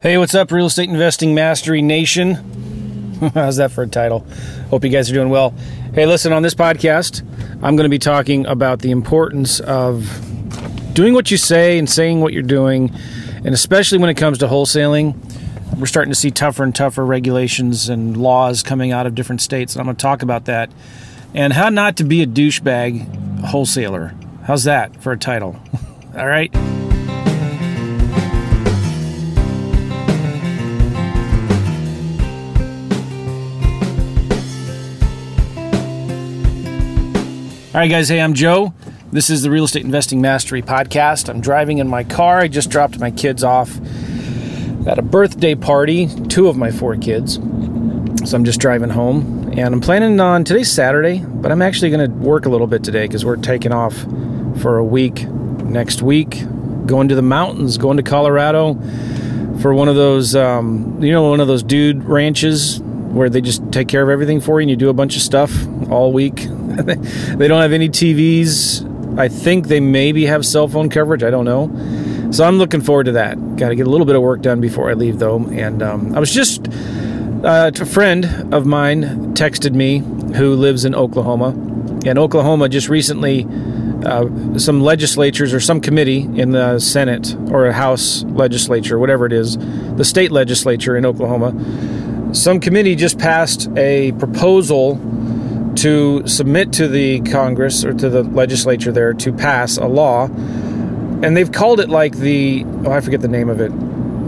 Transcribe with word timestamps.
Hey, 0.00 0.16
what's 0.16 0.36
up, 0.36 0.52
Real 0.52 0.66
Estate 0.66 0.88
Investing 0.88 1.34
Mastery 1.34 1.82
Nation? 1.82 2.34
How's 3.34 3.56
that 3.56 3.72
for 3.72 3.82
a 3.82 3.88
title? 3.88 4.24
Hope 4.70 4.84
you 4.84 4.90
guys 4.90 5.10
are 5.10 5.14
doing 5.14 5.28
well. 5.28 5.50
Hey, 5.92 6.06
listen, 6.06 6.32
on 6.32 6.44
this 6.44 6.54
podcast, 6.54 7.26
I'm 7.64 7.74
going 7.74 7.78
to 7.78 7.88
be 7.88 7.98
talking 7.98 8.46
about 8.46 8.78
the 8.78 8.92
importance 8.92 9.58
of 9.58 10.04
doing 10.94 11.14
what 11.14 11.32
you 11.32 11.36
say 11.36 11.80
and 11.80 11.90
saying 11.90 12.20
what 12.20 12.32
you're 12.32 12.44
doing, 12.44 12.94
and 13.44 13.48
especially 13.48 13.98
when 13.98 14.08
it 14.08 14.14
comes 14.14 14.38
to 14.38 14.46
wholesaling. 14.46 15.16
We're 15.76 15.86
starting 15.86 16.12
to 16.12 16.18
see 16.20 16.30
tougher 16.30 16.62
and 16.62 16.72
tougher 16.72 17.04
regulations 17.04 17.88
and 17.88 18.16
laws 18.16 18.62
coming 18.62 18.92
out 18.92 19.08
of 19.08 19.16
different 19.16 19.40
states, 19.40 19.74
and 19.74 19.80
I'm 19.80 19.86
going 19.86 19.96
to 19.96 20.02
talk 20.02 20.22
about 20.22 20.44
that 20.44 20.70
and 21.34 21.52
how 21.52 21.70
not 21.70 21.96
to 21.96 22.04
be 22.04 22.22
a 22.22 22.26
douchebag 22.28 23.40
wholesaler. 23.46 24.14
How's 24.44 24.62
that 24.62 25.02
for 25.02 25.10
a 25.10 25.18
title? 25.18 25.60
All 26.16 26.28
right. 26.28 26.54
All 37.78 37.82
right, 37.82 37.90
guys. 37.92 38.08
Hey, 38.08 38.20
I'm 38.20 38.34
Joe. 38.34 38.74
This 39.12 39.30
is 39.30 39.42
the 39.42 39.52
Real 39.52 39.62
Estate 39.62 39.84
Investing 39.84 40.20
Mastery 40.20 40.62
Podcast. 40.62 41.28
I'm 41.28 41.40
driving 41.40 41.78
in 41.78 41.86
my 41.86 42.02
car. 42.02 42.40
I 42.40 42.48
just 42.48 42.70
dropped 42.70 42.98
my 42.98 43.12
kids 43.12 43.44
off 43.44 43.78
at 44.84 44.98
a 44.98 45.02
birthday 45.02 45.54
party, 45.54 46.08
two 46.26 46.48
of 46.48 46.56
my 46.56 46.72
four 46.72 46.96
kids. 46.96 47.34
So 47.34 48.36
I'm 48.36 48.44
just 48.44 48.58
driving 48.58 48.90
home. 48.90 49.52
And 49.56 49.72
I'm 49.72 49.80
planning 49.80 50.18
on 50.18 50.42
today's 50.42 50.72
Saturday, 50.72 51.20
but 51.24 51.52
I'm 51.52 51.62
actually 51.62 51.90
going 51.90 52.10
to 52.10 52.16
work 52.16 52.46
a 52.46 52.48
little 52.48 52.66
bit 52.66 52.82
today 52.82 53.06
because 53.06 53.24
we're 53.24 53.36
taking 53.36 53.70
off 53.70 53.94
for 54.60 54.78
a 54.78 54.84
week 54.84 55.22
next 55.28 56.02
week, 56.02 56.30
going 56.84 57.06
to 57.06 57.14
the 57.14 57.22
mountains, 57.22 57.78
going 57.78 57.98
to 57.98 58.02
Colorado 58.02 58.74
for 59.60 59.72
one 59.72 59.88
of 59.88 59.94
those, 59.94 60.34
um, 60.34 61.00
you 61.00 61.12
know, 61.12 61.30
one 61.30 61.38
of 61.38 61.46
those 61.46 61.62
dude 61.62 62.02
ranches 62.02 62.80
where 62.80 63.30
they 63.30 63.40
just 63.40 63.70
take 63.70 63.86
care 63.86 64.02
of 64.02 64.08
everything 64.08 64.40
for 64.40 64.60
you 64.60 64.64
and 64.64 64.70
you 64.70 64.74
do 64.74 64.88
a 64.88 64.94
bunch 64.94 65.14
of 65.14 65.22
stuff 65.22 65.52
all 65.92 66.12
week. 66.12 66.48
they 67.36 67.48
don't 67.48 67.60
have 67.60 67.72
any 67.72 67.88
TVs. 67.88 69.18
I 69.18 69.28
think 69.28 69.66
they 69.66 69.80
maybe 69.80 70.26
have 70.26 70.46
cell 70.46 70.68
phone 70.68 70.88
coverage. 70.88 71.24
I 71.24 71.30
don't 71.30 71.44
know. 71.44 71.68
So 72.30 72.44
I'm 72.44 72.58
looking 72.58 72.80
forward 72.80 73.04
to 73.04 73.12
that. 73.12 73.34
Got 73.56 73.70
to 73.70 73.74
get 73.74 73.86
a 73.86 73.90
little 73.90 74.06
bit 74.06 74.14
of 74.14 74.22
work 74.22 74.42
done 74.42 74.60
before 74.60 74.90
I 74.90 74.92
leave, 74.92 75.18
though. 75.18 75.44
And 75.46 75.82
um, 75.82 76.14
I 76.14 76.20
was 76.20 76.32
just 76.32 76.68
uh, 77.42 77.72
a 77.74 77.86
friend 77.86 78.54
of 78.54 78.64
mine 78.64 79.34
texted 79.34 79.74
me 79.74 79.98
who 80.36 80.54
lives 80.54 80.84
in 80.84 80.94
Oklahoma, 80.94 81.48
and 82.06 82.18
Oklahoma 82.18 82.68
just 82.68 82.88
recently. 82.88 83.46
Uh, 83.98 84.56
some 84.56 84.80
legislatures 84.80 85.52
or 85.52 85.58
some 85.58 85.80
committee 85.80 86.20
in 86.20 86.52
the 86.52 86.78
Senate 86.78 87.34
or 87.50 87.66
a 87.66 87.72
House 87.72 88.22
legislature, 88.26 88.96
whatever 88.96 89.26
it 89.26 89.32
is, 89.32 89.58
the 89.96 90.04
state 90.04 90.30
legislature 90.30 90.96
in 90.96 91.04
Oklahoma, 91.04 91.52
some 92.32 92.60
committee 92.60 92.94
just 92.94 93.18
passed 93.18 93.68
a 93.76 94.12
proposal 94.12 95.00
to 95.78 96.26
submit 96.26 96.72
to 96.74 96.88
the 96.88 97.20
Congress 97.20 97.84
or 97.84 97.92
to 97.92 98.08
the 98.08 98.22
legislature 98.24 98.90
there 98.90 99.14
to 99.14 99.32
pass 99.32 99.76
a 99.76 99.86
law, 99.86 100.24
and 100.26 101.36
they've 101.36 101.52
called 101.52 101.80
it 101.80 101.88
like 101.88 102.16
the 102.16 102.64
oh 102.84 102.90
I 102.90 103.00
forget 103.00 103.20
the 103.20 103.28
name 103.28 103.48
of 103.48 103.60
it, 103.60 103.70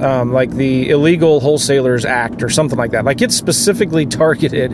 um, 0.02 0.32
like 0.32 0.50
the 0.52 0.90
Illegal 0.90 1.40
Wholesalers 1.40 2.04
Act 2.04 2.42
or 2.42 2.48
something 2.48 2.78
like 2.78 2.92
that. 2.92 3.04
Like 3.04 3.20
it's 3.20 3.34
specifically 3.34 4.06
targeted 4.06 4.70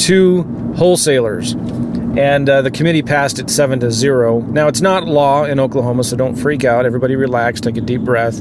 to 0.00 0.42
wholesalers, 0.76 1.52
and 1.52 2.48
uh, 2.48 2.62
the 2.62 2.70
committee 2.70 3.02
passed 3.02 3.38
it 3.38 3.50
seven 3.50 3.80
to 3.80 3.90
zero. 3.90 4.40
Now 4.40 4.68
it's 4.68 4.80
not 4.80 5.06
law 5.06 5.44
in 5.44 5.58
Oklahoma, 5.58 6.04
so 6.04 6.16
don't 6.16 6.36
freak 6.36 6.64
out. 6.64 6.86
Everybody 6.86 7.16
relax, 7.16 7.60
take 7.60 7.76
a 7.76 7.80
deep 7.80 8.02
breath. 8.02 8.40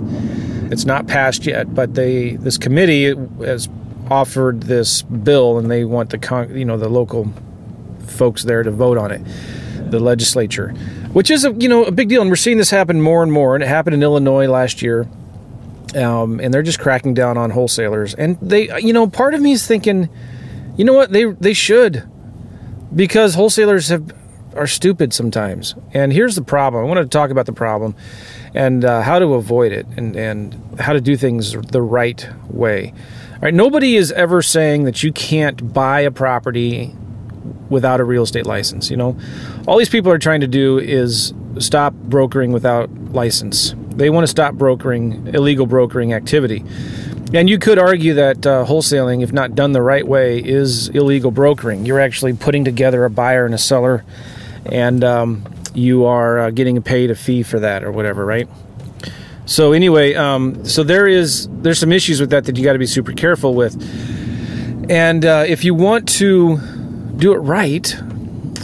It's 0.72 0.85
not 0.85 1.07
passed 1.07 1.45
yet, 1.45 1.73
but 1.73 1.95
they 1.95 2.35
this 2.35 2.57
committee 2.57 3.16
has 3.44 3.69
offered 4.09 4.63
this 4.63 5.02
bill, 5.02 5.57
and 5.57 5.72
they 5.72 5.83
want 5.83 6.11
the 6.11 6.17
con- 6.17 6.55
you 6.55 6.66
know 6.66 6.77
the 6.77 6.89
local 6.89 7.31
folks 8.09 8.44
there 8.44 8.64
to 8.64 8.72
vote 8.72 8.98
on 8.98 9.11
it, 9.11 9.22
the 9.91 10.00
legislature, 10.00 10.69
which 11.13 11.29
is 11.29 11.46
a 11.46 11.53
you 11.53 11.69
know 11.69 11.84
a 11.84 11.91
big 11.91 12.09
deal, 12.09 12.22
and 12.22 12.29
we're 12.29 12.35
seeing 12.35 12.57
this 12.57 12.69
happen 12.69 13.02
more 13.02 13.24
and 13.24 13.31
more. 13.31 13.56
And 13.56 13.63
it 13.63 13.68
happened 13.68 13.94
in 13.94 14.03
Illinois 14.03 14.47
last 14.47 14.81
year, 14.81 15.07
um, 15.96 16.40
and 16.40 16.53
they're 16.53 16.63
just 16.63 16.79
cracking 16.79 17.13
down 17.13 17.38
on 17.38 17.52
wholesalers. 17.52 18.13
And 18.13 18.38
they, 18.41 18.79
you 18.79 18.94
know, 18.94 19.07
part 19.07 19.34
of 19.34 19.41
me 19.41 19.52
is 19.52 19.66
thinking, 19.66 20.09
you 20.78 20.85
know 20.85 20.94
what, 20.94 21.12
they 21.12 21.25
they 21.25 21.53
should, 21.53 22.07
because 22.94 23.35
wholesalers 23.35 23.90
have 23.90 24.12
are 24.56 24.68
stupid 24.68 25.13
sometimes. 25.13 25.75
And 25.94 26.13
here's 26.13 26.35
the 26.35 26.41
problem. 26.41 26.84
I 26.84 26.88
wanted 26.88 27.03
to 27.03 27.09
talk 27.09 27.29
about 27.29 27.46
the 27.46 27.53
problem 27.53 27.96
and 28.53 28.85
uh, 28.85 29.02
how 29.02 29.19
to 29.19 29.34
avoid 29.34 29.72
it 29.72 29.85
and, 29.97 30.16
and 30.16 30.79
how 30.79 30.94
to 30.94 31.02
do 31.02 31.18
things 31.18 31.53
the 31.53 31.81
right 31.81 32.28
way. 32.50 32.94
All 33.34 33.40
right, 33.41 33.53
nobody 33.53 33.96
is 33.97 34.12
ever 34.13 34.41
saying 34.41 34.85
that 34.85 35.03
you 35.03 35.12
can't 35.12 35.74
buy 35.74 36.02
a 36.02 36.12
property 36.12 36.96
without 37.70 38.00
a 38.00 38.03
real 38.03 38.24
estate 38.24 38.46
license. 38.46 38.90
You 38.90 38.98
know, 38.98 39.18
all 39.68 39.78
these 39.78 39.90
people 39.90 40.12
are 40.12 40.20
trying 40.20 40.42
to 40.42 40.48
do 40.48 40.80
is 40.80 41.34
stop 41.59 41.94
brokering 41.94 42.52
without 42.52 42.90
license. 43.12 43.76
They 43.90 44.09
want 44.09 44.24
to 44.24 44.28
stop 44.28 44.56
brokering 44.56 45.28
illegal 45.34 45.66
brokering 45.66 46.14
activity. 46.14 46.64
And 47.34 47.50
you 47.50 47.58
could 47.58 47.80
argue 47.80 48.14
that 48.16 48.46
uh, 48.46 48.66
wholesaling, 48.66 49.24
if 49.24 49.34
not 49.34 49.56
done 49.56 49.72
the 49.72 49.81
right 49.81 50.08
way, 50.08 50.40
is 50.40 50.90
illegal 50.90 51.31
brokering. 51.31 51.86
You're 51.86 52.00
actually 52.00 52.34
putting 52.34 52.64
together 52.64 53.03
a 53.03 53.09
buyer 53.09 53.46
and 53.46 53.53
a 53.53 53.58
seller, 53.58 54.06
and 54.66 55.03
um, 55.03 55.44
you 55.74 56.06
are 56.06 56.40
uh, 56.40 56.50
getting 56.52 56.82
paid 56.82 57.09
a 57.09 57.16
fee 57.16 57.44
for 57.44 57.59
that 57.59 57.84
or 57.84 57.92
whatever, 57.92 58.26
right? 58.26 58.47
So 59.46 59.74
anyway, 59.74 60.14
um, 60.16 60.66
so 60.66 60.84
there 60.84 61.08
is 61.08 61.47
there's 61.52 61.80
some 61.80 61.92
issues 61.92 62.20
with 62.20 62.30
that 62.32 62.46
that 62.46 62.58
you 62.58 62.64
got 62.64 62.74
to 62.74 62.80
be 62.80 62.88
super 62.88 63.12
careful 63.12 63.53
with. 63.53 63.76
And 64.90 65.26
uh, 65.26 65.46
if 65.47 65.64
you 65.64 65.74
want 65.74 66.08
to 66.20 66.58
do 67.18 67.34
it 67.34 67.38
right, 67.38 67.96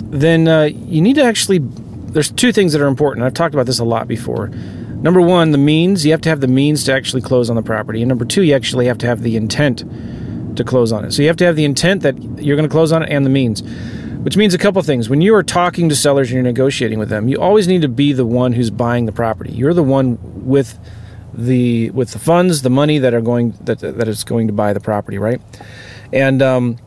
then 0.04 0.48
uh, 0.48 0.64
you 0.64 1.02
need 1.02 1.16
to 1.16 1.24
actually. 1.24 1.60
There's 1.60 2.30
two 2.30 2.52
things 2.52 2.74
that 2.74 2.82
are 2.82 2.88
important. 2.88 3.26
I've 3.26 3.34
talked 3.34 3.54
about 3.54 3.66
this 3.68 3.80
a 3.80 3.86
lot 3.86 4.08
before. 4.08 4.48
Number 4.48 5.22
one, 5.22 5.52
the 5.52 5.58
means. 5.58 6.06
You 6.06 6.12
have 6.12 6.22
to 6.22 6.30
have 6.30 6.42
the 6.42 6.48
means 6.48 6.84
to 6.84 6.94
actually 6.94 7.22
close 7.22 7.50
on 7.50 7.56
the 7.56 7.62
property. 7.62 8.02
And 8.02 8.10
number 8.10 8.26
two, 8.26 8.44
you 8.44 8.54
actually 8.54 8.86
have 8.86 8.98
to 9.00 9.08
have 9.08 9.22
the 9.22 9.36
intent 9.36 9.84
to 10.58 10.64
close 10.64 10.92
on 10.92 11.06
it. 11.06 11.12
So 11.12 11.22
you 11.22 11.28
have 11.30 11.38
to 11.38 11.46
have 11.46 11.56
the 11.56 11.66
intent 11.66 12.04
that 12.04 12.22
you're 12.42 12.56
going 12.56 12.68
to 12.68 12.72
close 12.72 12.92
on 12.92 13.02
it 13.02 13.10
and 13.10 13.26
the 13.26 13.30
means, 13.30 13.64
which 14.24 14.38
means 14.38 14.54
a 14.54 14.58
couple 14.58 14.82
things. 14.82 15.10
When 15.10 15.22
you 15.22 15.34
are 15.36 15.44
talking 15.44 15.90
to 15.90 15.96
sellers 15.96 16.28
and 16.28 16.36
you're 16.36 16.44
negotiating 16.44 17.00
with 17.00 17.10
them, 17.10 17.28
you 17.28 17.40
always 17.40 17.68
need 17.68 17.82
to 17.82 17.88
be 17.88 18.14
the 18.14 18.26
one 18.26 18.54
who's 18.54 18.70
buying 18.70 19.06
the 19.06 19.12
property. 19.12 19.54
You're 19.54 19.74
the 19.74 19.84
one 19.84 20.20
with 20.46 20.78
the 21.34 21.90
with 21.92 22.12
the 22.12 22.20
funds, 22.20 22.62
the 22.62 22.70
money 22.70 23.00
that 23.00 23.14
are 23.14 23.22
going 23.22 23.52
that 23.62 23.80
that 23.80 24.08
is 24.08 24.24
going 24.24 24.48
to 24.48 24.54
buy 24.54 24.74
the 24.74 24.82
property, 24.82 25.18
right? 25.18 25.42
And 26.12 26.42
um, 26.42 26.78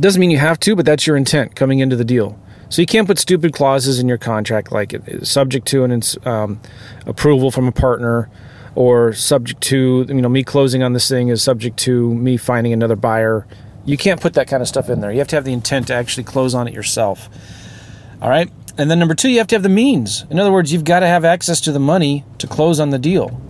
doesn't 0.00 0.20
mean 0.20 0.30
you 0.30 0.38
have 0.38 0.60
to, 0.60 0.76
but 0.76 0.84
that's 0.84 1.06
your 1.06 1.16
intent 1.16 1.54
coming 1.54 1.78
into 1.80 1.96
the 1.96 2.04
deal. 2.04 2.38
So 2.70 2.82
you 2.82 2.86
can't 2.86 3.06
put 3.06 3.18
stupid 3.18 3.54
clauses 3.54 3.98
in 3.98 4.08
your 4.08 4.18
contract 4.18 4.70
like 4.70 4.94
subject 5.22 5.66
to 5.68 5.84
an 5.84 6.02
um, 6.24 6.60
approval 7.06 7.50
from 7.50 7.66
a 7.66 7.72
partner 7.72 8.28
or 8.74 9.12
subject 9.12 9.62
to 9.62 10.04
you 10.08 10.20
know 10.20 10.28
me 10.28 10.44
closing 10.44 10.82
on 10.82 10.92
this 10.92 11.08
thing 11.08 11.28
is 11.28 11.42
subject 11.42 11.78
to 11.78 12.14
me 12.14 12.36
finding 12.36 12.72
another 12.72 12.96
buyer. 12.96 13.46
You 13.86 13.96
can't 13.96 14.20
put 14.20 14.34
that 14.34 14.48
kind 14.48 14.60
of 14.60 14.68
stuff 14.68 14.90
in 14.90 15.00
there. 15.00 15.10
You 15.10 15.18
have 15.18 15.28
to 15.28 15.36
have 15.36 15.44
the 15.44 15.52
intent 15.52 15.86
to 15.86 15.94
actually 15.94 16.24
close 16.24 16.54
on 16.54 16.68
it 16.68 16.74
yourself. 16.74 17.30
All 18.20 18.28
right? 18.28 18.50
And 18.76 18.90
then 18.90 18.98
number 18.98 19.14
2, 19.14 19.30
you 19.30 19.38
have 19.38 19.46
to 19.48 19.54
have 19.54 19.62
the 19.62 19.68
means. 19.68 20.24
In 20.30 20.38
other 20.38 20.52
words, 20.52 20.72
you've 20.72 20.84
got 20.84 21.00
to 21.00 21.06
have 21.06 21.24
access 21.24 21.60
to 21.62 21.72
the 21.72 21.80
money 21.80 22.24
to 22.38 22.46
close 22.46 22.78
on 22.78 22.90
the 22.90 22.98
deal. 22.98 23.40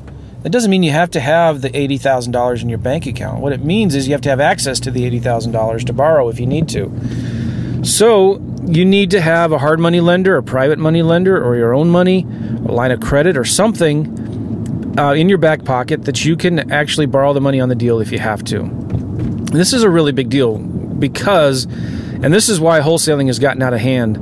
That 0.42 0.50
doesn't 0.50 0.70
mean 0.70 0.82
you 0.82 0.92
have 0.92 1.10
to 1.12 1.20
have 1.20 1.62
the 1.62 1.70
$80,000 1.70 2.62
in 2.62 2.68
your 2.68 2.78
bank 2.78 3.06
account. 3.06 3.40
What 3.40 3.52
it 3.52 3.64
means 3.64 3.94
is 3.94 4.06
you 4.06 4.14
have 4.14 4.20
to 4.22 4.28
have 4.28 4.40
access 4.40 4.78
to 4.80 4.90
the 4.90 5.08
$80,000 5.20 5.84
to 5.84 5.92
borrow 5.92 6.28
if 6.28 6.38
you 6.38 6.46
need 6.46 6.68
to. 6.70 7.84
So, 7.84 8.40
you 8.64 8.84
need 8.84 9.10
to 9.12 9.20
have 9.20 9.50
a 9.50 9.58
hard 9.58 9.80
money 9.80 10.00
lender, 10.00 10.36
a 10.36 10.42
private 10.42 10.78
money 10.78 11.02
lender, 11.02 11.42
or 11.42 11.56
your 11.56 11.74
own 11.74 11.88
money, 11.88 12.24
a 12.66 12.72
line 12.72 12.90
of 12.90 13.00
credit, 13.00 13.36
or 13.36 13.44
something 13.44 14.98
uh, 14.98 15.12
in 15.12 15.28
your 15.28 15.38
back 15.38 15.64
pocket 15.64 16.04
that 16.04 16.24
you 16.24 16.36
can 16.36 16.70
actually 16.70 17.06
borrow 17.06 17.32
the 17.32 17.40
money 17.40 17.60
on 17.60 17.68
the 17.68 17.74
deal 17.74 18.00
if 18.00 18.12
you 18.12 18.18
have 18.18 18.44
to. 18.44 18.60
And 18.60 19.48
this 19.48 19.72
is 19.72 19.82
a 19.82 19.90
really 19.90 20.12
big 20.12 20.28
deal 20.28 20.58
because, 20.58 21.64
and 21.64 22.34
this 22.34 22.48
is 22.48 22.60
why 22.60 22.80
wholesaling 22.80 23.28
has 23.28 23.38
gotten 23.38 23.62
out 23.62 23.72
of 23.72 23.80
hand 23.80 24.16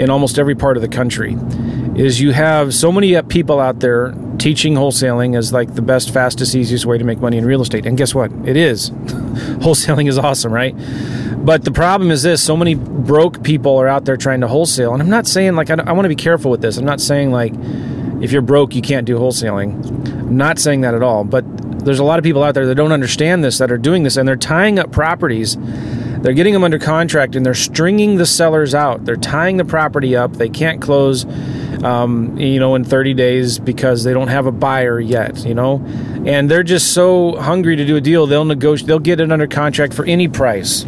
in 0.00 0.08
almost 0.08 0.38
every 0.38 0.54
part 0.54 0.76
of 0.76 0.82
the 0.82 0.88
country, 0.88 1.36
is 1.96 2.20
you 2.20 2.32
have 2.32 2.72
so 2.72 2.90
many 2.90 3.20
people 3.22 3.60
out 3.60 3.80
there 3.80 4.14
teaching 4.38 4.74
wholesaling 4.74 5.36
as 5.36 5.52
like 5.52 5.74
the 5.74 5.82
best, 5.82 6.12
fastest, 6.12 6.54
easiest 6.54 6.86
way 6.86 6.98
to 6.98 7.04
make 7.04 7.18
money 7.18 7.38
in 7.38 7.44
real 7.44 7.62
estate. 7.62 7.86
And 7.86 7.96
guess 7.96 8.14
what? 8.14 8.30
It 8.46 8.56
is. 8.56 8.90
wholesaling 9.60 10.08
is 10.08 10.18
awesome, 10.18 10.52
right? 10.52 10.74
But 11.44 11.64
the 11.64 11.72
problem 11.72 12.10
is 12.10 12.22
this 12.22 12.42
so 12.42 12.56
many 12.56 12.74
broke 12.74 13.42
people 13.42 13.76
are 13.76 13.88
out 13.88 14.04
there 14.04 14.16
trying 14.16 14.40
to 14.42 14.48
wholesale. 14.48 14.92
And 14.92 15.02
I'm 15.02 15.10
not 15.10 15.26
saying 15.26 15.54
like, 15.54 15.70
I, 15.70 15.74
I 15.74 15.92
want 15.92 16.04
to 16.04 16.08
be 16.08 16.16
careful 16.16 16.50
with 16.50 16.60
this. 16.60 16.76
I'm 16.76 16.84
not 16.84 17.00
saying 17.00 17.30
like, 17.30 17.52
if 18.22 18.30
you're 18.30 18.42
broke, 18.42 18.74
you 18.74 18.82
can't 18.82 19.06
do 19.06 19.18
wholesaling. 19.18 19.84
I'm 19.84 20.36
not 20.36 20.58
saying 20.58 20.82
that 20.82 20.94
at 20.94 21.02
all. 21.02 21.24
But 21.24 21.44
there's 21.84 21.98
a 21.98 22.04
lot 22.04 22.18
of 22.18 22.22
people 22.22 22.44
out 22.44 22.54
there 22.54 22.66
that 22.66 22.76
don't 22.76 22.92
understand 22.92 23.42
this, 23.42 23.58
that 23.58 23.72
are 23.72 23.78
doing 23.78 24.04
this, 24.04 24.16
and 24.16 24.28
they're 24.28 24.36
tying 24.36 24.78
up 24.78 24.92
properties. 24.92 25.56
They're 26.22 26.34
getting 26.34 26.52
them 26.52 26.62
under 26.62 26.78
contract 26.78 27.34
and 27.34 27.44
they're 27.44 27.52
stringing 27.52 28.16
the 28.16 28.26
sellers 28.26 28.76
out. 28.76 29.04
They're 29.04 29.16
tying 29.16 29.56
the 29.56 29.64
property 29.64 30.14
up. 30.14 30.34
They 30.34 30.48
can't 30.48 30.80
close 30.80 31.24
um, 31.84 32.38
you 32.38 32.60
know, 32.60 32.74
in 32.74 32.84
30 32.84 33.14
days 33.14 33.58
because 33.58 34.04
they 34.04 34.12
don't 34.12 34.28
have 34.28 34.46
a 34.46 34.52
buyer 34.52 35.00
yet, 35.00 35.44
you 35.44 35.54
know, 35.54 35.84
and 36.24 36.50
they're 36.50 36.62
just 36.62 36.92
so 36.92 37.36
hungry 37.36 37.76
to 37.76 37.84
do 37.84 37.96
a 37.96 38.00
deal, 38.00 38.26
they'll 38.26 38.44
negotiate, 38.44 38.86
they'll 38.86 38.98
get 38.98 39.20
it 39.20 39.32
under 39.32 39.46
contract 39.46 39.94
for 39.94 40.04
any 40.04 40.28
price, 40.28 40.84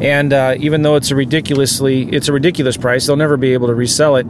and 0.00 0.32
uh, 0.32 0.54
even 0.58 0.82
though 0.82 0.96
it's 0.96 1.10
a 1.10 1.16
ridiculously, 1.16 2.04
it's 2.10 2.28
a 2.28 2.32
ridiculous 2.32 2.76
price, 2.76 3.06
they'll 3.06 3.16
never 3.16 3.36
be 3.36 3.52
able 3.52 3.66
to 3.66 3.74
resell 3.74 4.16
it. 4.16 4.24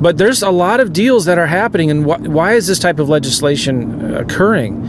But 0.00 0.18
there's 0.18 0.42
a 0.42 0.50
lot 0.50 0.80
of 0.80 0.92
deals 0.92 1.24
that 1.24 1.38
are 1.38 1.46
happening, 1.46 1.90
and 1.90 2.04
wh- 2.04 2.22
why 2.28 2.54
is 2.54 2.66
this 2.66 2.78
type 2.78 2.98
of 2.98 3.08
legislation 3.08 4.14
occurring? 4.14 4.84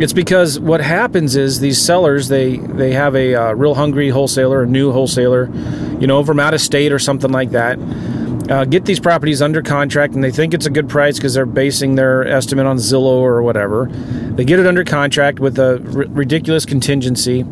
It's 0.00 0.12
because 0.12 0.60
what 0.60 0.80
happens 0.80 1.34
is 1.34 1.58
these 1.58 1.80
sellers 1.80 2.28
they 2.28 2.58
they 2.58 2.92
have 2.92 3.16
a 3.16 3.34
uh, 3.34 3.52
real 3.54 3.74
hungry 3.74 4.10
wholesaler, 4.10 4.62
a 4.62 4.66
new 4.66 4.92
wholesaler, 4.92 5.50
you 5.98 6.06
know, 6.06 6.22
from 6.24 6.38
out 6.38 6.54
of 6.54 6.60
state 6.60 6.92
or 6.92 7.00
something 7.00 7.32
like 7.32 7.50
that. 7.50 7.78
Uh, 8.48 8.64
get 8.64 8.86
these 8.86 8.98
properties 8.98 9.42
under 9.42 9.62
contract 9.62 10.14
and 10.14 10.24
they 10.24 10.30
think 10.30 10.54
it's 10.54 10.64
a 10.64 10.70
good 10.70 10.88
price 10.88 11.18
because 11.18 11.34
they're 11.34 11.44
basing 11.44 11.96
their 11.96 12.26
estimate 12.26 12.66
on 12.66 12.78
Zillow 12.78 13.18
or 13.18 13.42
whatever. 13.42 13.86
They 13.86 14.44
get 14.44 14.58
it 14.58 14.66
under 14.66 14.84
contract 14.84 15.38
with 15.38 15.58
a 15.58 15.72
r- 15.94 16.06
ridiculous 16.08 16.64
contingency, 16.64 17.44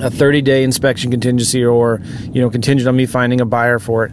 a 0.00 0.10
30 0.10 0.40
day 0.40 0.64
inspection 0.64 1.10
contingency, 1.10 1.62
or 1.62 2.00
you 2.32 2.40
know, 2.40 2.48
contingent 2.48 2.88
on 2.88 2.96
me 2.96 3.04
finding 3.04 3.40
a 3.40 3.46
buyer 3.46 3.78
for 3.78 4.06
it 4.06 4.12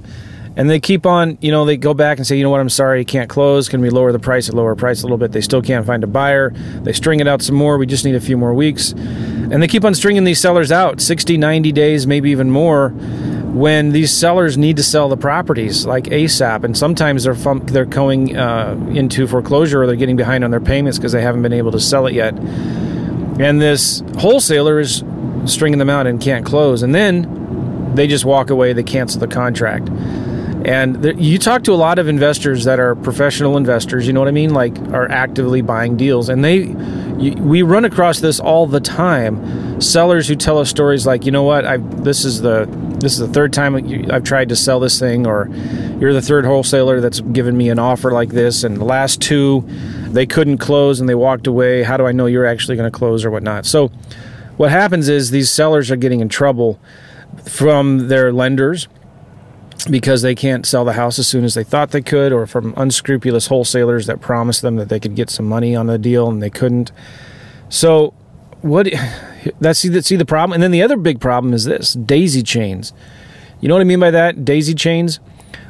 and 0.56 0.70
they 0.70 0.80
keep 0.80 1.06
on, 1.06 1.38
you 1.42 1.52
know, 1.52 1.66
they 1.66 1.78
go 1.78 1.94
back 1.94 2.18
and 2.18 2.28
say, 2.28 2.38
you 2.38 2.44
know 2.44 2.50
what, 2.50 2.60
I'm 2.60 2.70
sorry, 2.70 3.04
can't 3.06 3.30
close. 3.30 3.68
Can 3.68 3.82
we 3.82 3.90
lower 3.90 4.12
the 4.12 4.20
price 4.20 4.50
at 4.50 4.56
lower 4.56 4.76
price 4.76 5.02
a 5.02 5.06
little 5.06 5.18
bit? 5.18 5.32
They 5.32 5.42
still 5.42 5.62
can't 5.62 5.86
find 5.86 6.04
a 6.04 6.08
buyer. 6.08 6.52
They 6.84 6.94
string 6.94 7.20
it 7.20 7.28
out 7.28 7.42
some 7.42 7.56
more. 7.56 7.78
We 7.78 7.88
just 7.88 8.06
need 8.06 8.16
a 8.16 8.20
few 8.20 8.38
more 8.38 8.54
weeks. 8.54 8.92
And 8.92 9.64
they 9.64 9.68
keep 9.68 9.84
on 9.84 9.96
stringing 9.96 10.26
these 10.26 10.40
sellers 10.40 10.72
out 10.72 11.02
60, 11.02 11.38
90 11.38 11.72
days, 11.72 12.06
maybe 12.06 12.30
even 12.30 12.52
more 12.52 12.94
when 13.54 13.92
these 13.92 14.12
sellers 14.12 14.58
need 14.58 14.78
to 14.78 14.84
sell 14.84 15.10
the 15.10 15.18
properties 15.18 15.86
like 15.86 16.06
ASAP. 16.06 16.64
And 16.64 16.76
sometimes 16.76 17.24
they're, 17.24 17.36
they're 17.36 17.86
going 17.86 18.36
uh, 18.36 18.76
into 18.94 19.28
foreclosure 19.28 19.84
or 19.84 19.88
they're 19.88 19.96
getting 19.96 20.16
behind 20.16 20.44
on 20.44 20.50
their 20.50 20.60
payments 20.60 20.98
because 20.98 21.12
they 21.12 21.22
haven't 21.22 21.44
been 21.44 21.54
able 21.54 21.72
to 21.72 21.80
sell 21.80 22.08
it 22.08 22.14
yet. 22.14 22.34
And 23.40 23.62
this 23.62 24.02
wholesaler 24.18 24.80
is 24.80 25.04
stringing 25.46 25.78
them 25.78 25.90
out 25.90 26.08
and 26.08 26.20
can't 26.20 26.44
close. 26.44 26.82
And 26.82 26.96
then 26.96 27.94
they 27.94 28.08
just 28.08 28.26
walk 28.26 28.50
away, 28.50 28.74
they 28.74 28.82
cancel 28.82 29.20
the 29.20 29.28
contract. 29.28 29.88
And 30.66 30.96
there, 31.04 31.14
you 31.14 31.38
talk 31.38 31.64
to 31.66 31.74
a 31.74 31.76
lot 31.76 32.00
of 32.00 32.08
investors 32.08 32.64
that 32.64 32.80
are 32.80 32.96
professional 32.96 33.58
investors, 33.58 34.08
you 34.08 34.14
know 34.14 34.22
what 34.22 34.30
I 34.30 34.32
mean? 34.32 34.54
Like 34.54 34.76
are 34.94 35.10
actively 35.12 35.62
buying 35.62 35.96
deals. 35.96 36.30
And 36.30 36.44
they, 36.44 36.74
you, 37.20 37.34
we 37.34 37.62
run 37.62 37.86
across 37.86 38.20
this 38.20 38.40
all 38.40 38.66
the 38.66 38.80
time. 38.80 39.80
Sellers 39.82 40.28
who 40.28 40.36
tell 40.36 40.58
us 40.58 40.70
stories 40.70 41.06
like, 41.06 41.26
you 41.26 41.32
know 41.32 41.44
what, 41.44 41.66
I 41.66 41.78
this 41.78 42.24
is 42.26 42.42
the 42.42 42.66
this 43.04 43.14
is 43.14 43.20
the 43.20 43.28
third 43.28 43.54
time 43.54 43.76
I've 44.12 44.24
tried 44.24 44.50
to 44.50 44.56
sell 44.56 44.80
this 44.80 45.00
thing, 45.00 45.28
or 45.28 45.50
you're 46.00 46.14
the 46.14 46.22
third 46.22 46.46
wholesaler 46.46 47.02
that's 47.02 47.20
given 47.20 47.56
me 47.58 47.70
an 47.70 47.80
offer 47.80 48.12
like 48.12 48.30
this, 48.30 48.64
and 48.64 48.78
the 48.78 48.86
last 48.86 49.22
two, 49.22 49.64
they 50.08 50.26
couldn't 50.26 50.60
close 50.60 51.00
and 51.00 51.10
they 51.10 51.16
walked 51.16 51.48
away. 51.48 51.84
How 51.84 51.98
do 51.98 52.06
I 52.06 52.12
know 52.12 52.26
you're 52.26 52.46
actually 52.46 52.78
going 52.78 52.92
to 52.92 52.98
close 52.98 53.26
or 53.26 53.32
whatnot? 53.32 53.66
So, 53.66 53.90
what 54.58 54.72
happens 54.72 55.10
is 55.10 55.32
these 55.32 55.50
sellers 55.50 55.92
are 55.92 55.96
getting 55.96 56.20
in 56.20 56.30
trouble 56.30 56.80
from 57.46 58.08
their 58.08 58.32
lenders 58.32 58.88
because 59.90 60.22
they 60.22 60.36
can't 60.36 60.66
sell 60.66 60.86
the 60.86 60.94
house 60.94 61.20
as 61.20 61.28
soon 61.28 61.44
as 61.44 61.56
they 61.56 61.64
thought 61.64 61.92
they 61.92 62.02
could, 62.02 62.32
or 62.32 62.48
from 62.48 62.74
unscrupulous 62.78 63.48
wholesalers 63.48 64.06
that 64.06 64.22
promised 64.22 64.62
them 64.62 64.78
that 64.78 64.90
they 64.90 65.00
could 65.00 65.16
get 65.16 65.30
some 65.30 65.46
money 65.46 65.76
on 65.76 65.88
the 65.88 65.98
deal 65.98 66.30
and 66.30 66.42
they 66.42 66.50
couldn't. 66.50 66.92
So, 67.70 68.14
what? 68.62 68.88
That's 69.60 69.80
see 69.80 69.90
the, 69.90 70.02
see 70.02 70.16
the 70.16 70.26
problem, 70.26 70.54
and 70.54 70.64
then 70.64 70.72
the 70.72 70.82
other 70.82 70.98
big 70.98 71.20
problem 71.20 71.54
is 71.54 71.66
this: 71.66 71.94
daisy 71.94 72.44
chains. 72.44 72.94
You 73.60 73.68
know 73.70 73.76
what 73.76 73.82
I 73.82 73.86
mean 73.86 74.00
by 74.00 74.12
that? 74.12 74.44
Daisy 74.44 74.74
chains, 74.74 75.20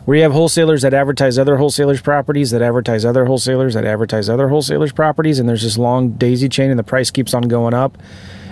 where 0.05 0.17
you 0.17 0.23
have 0.23 0.31
wholesalers 0.31 0.81
that 0.81 0.93
advertise 0.93 1.37
other 1.37 1.57
wholesalers' 1.57 2.01
properties, 2.01 2.51
that 2.51 2.61
advertise 2.61 3.05
other 3.05 3.25
wholesalers, 3.25 3.75
that 3.75 3.85
advertise 3.85 4.29
other 4.29 4.49
wholesalers' 4.49 4.91
properties, 4.91 5.39
and 5.39 5.47
there's 5.47 5.63
this 5.63 5.77
long 5.77 6.11
daisy 6.11 6.49
chain, 6.49 6.69
and 6.69 6.79
the 6.79 6.83
price 6.83 7.11
keeps 7.11 7.33
on 7.33 7.43
going 7.43 7.73
up. 7.73 7.97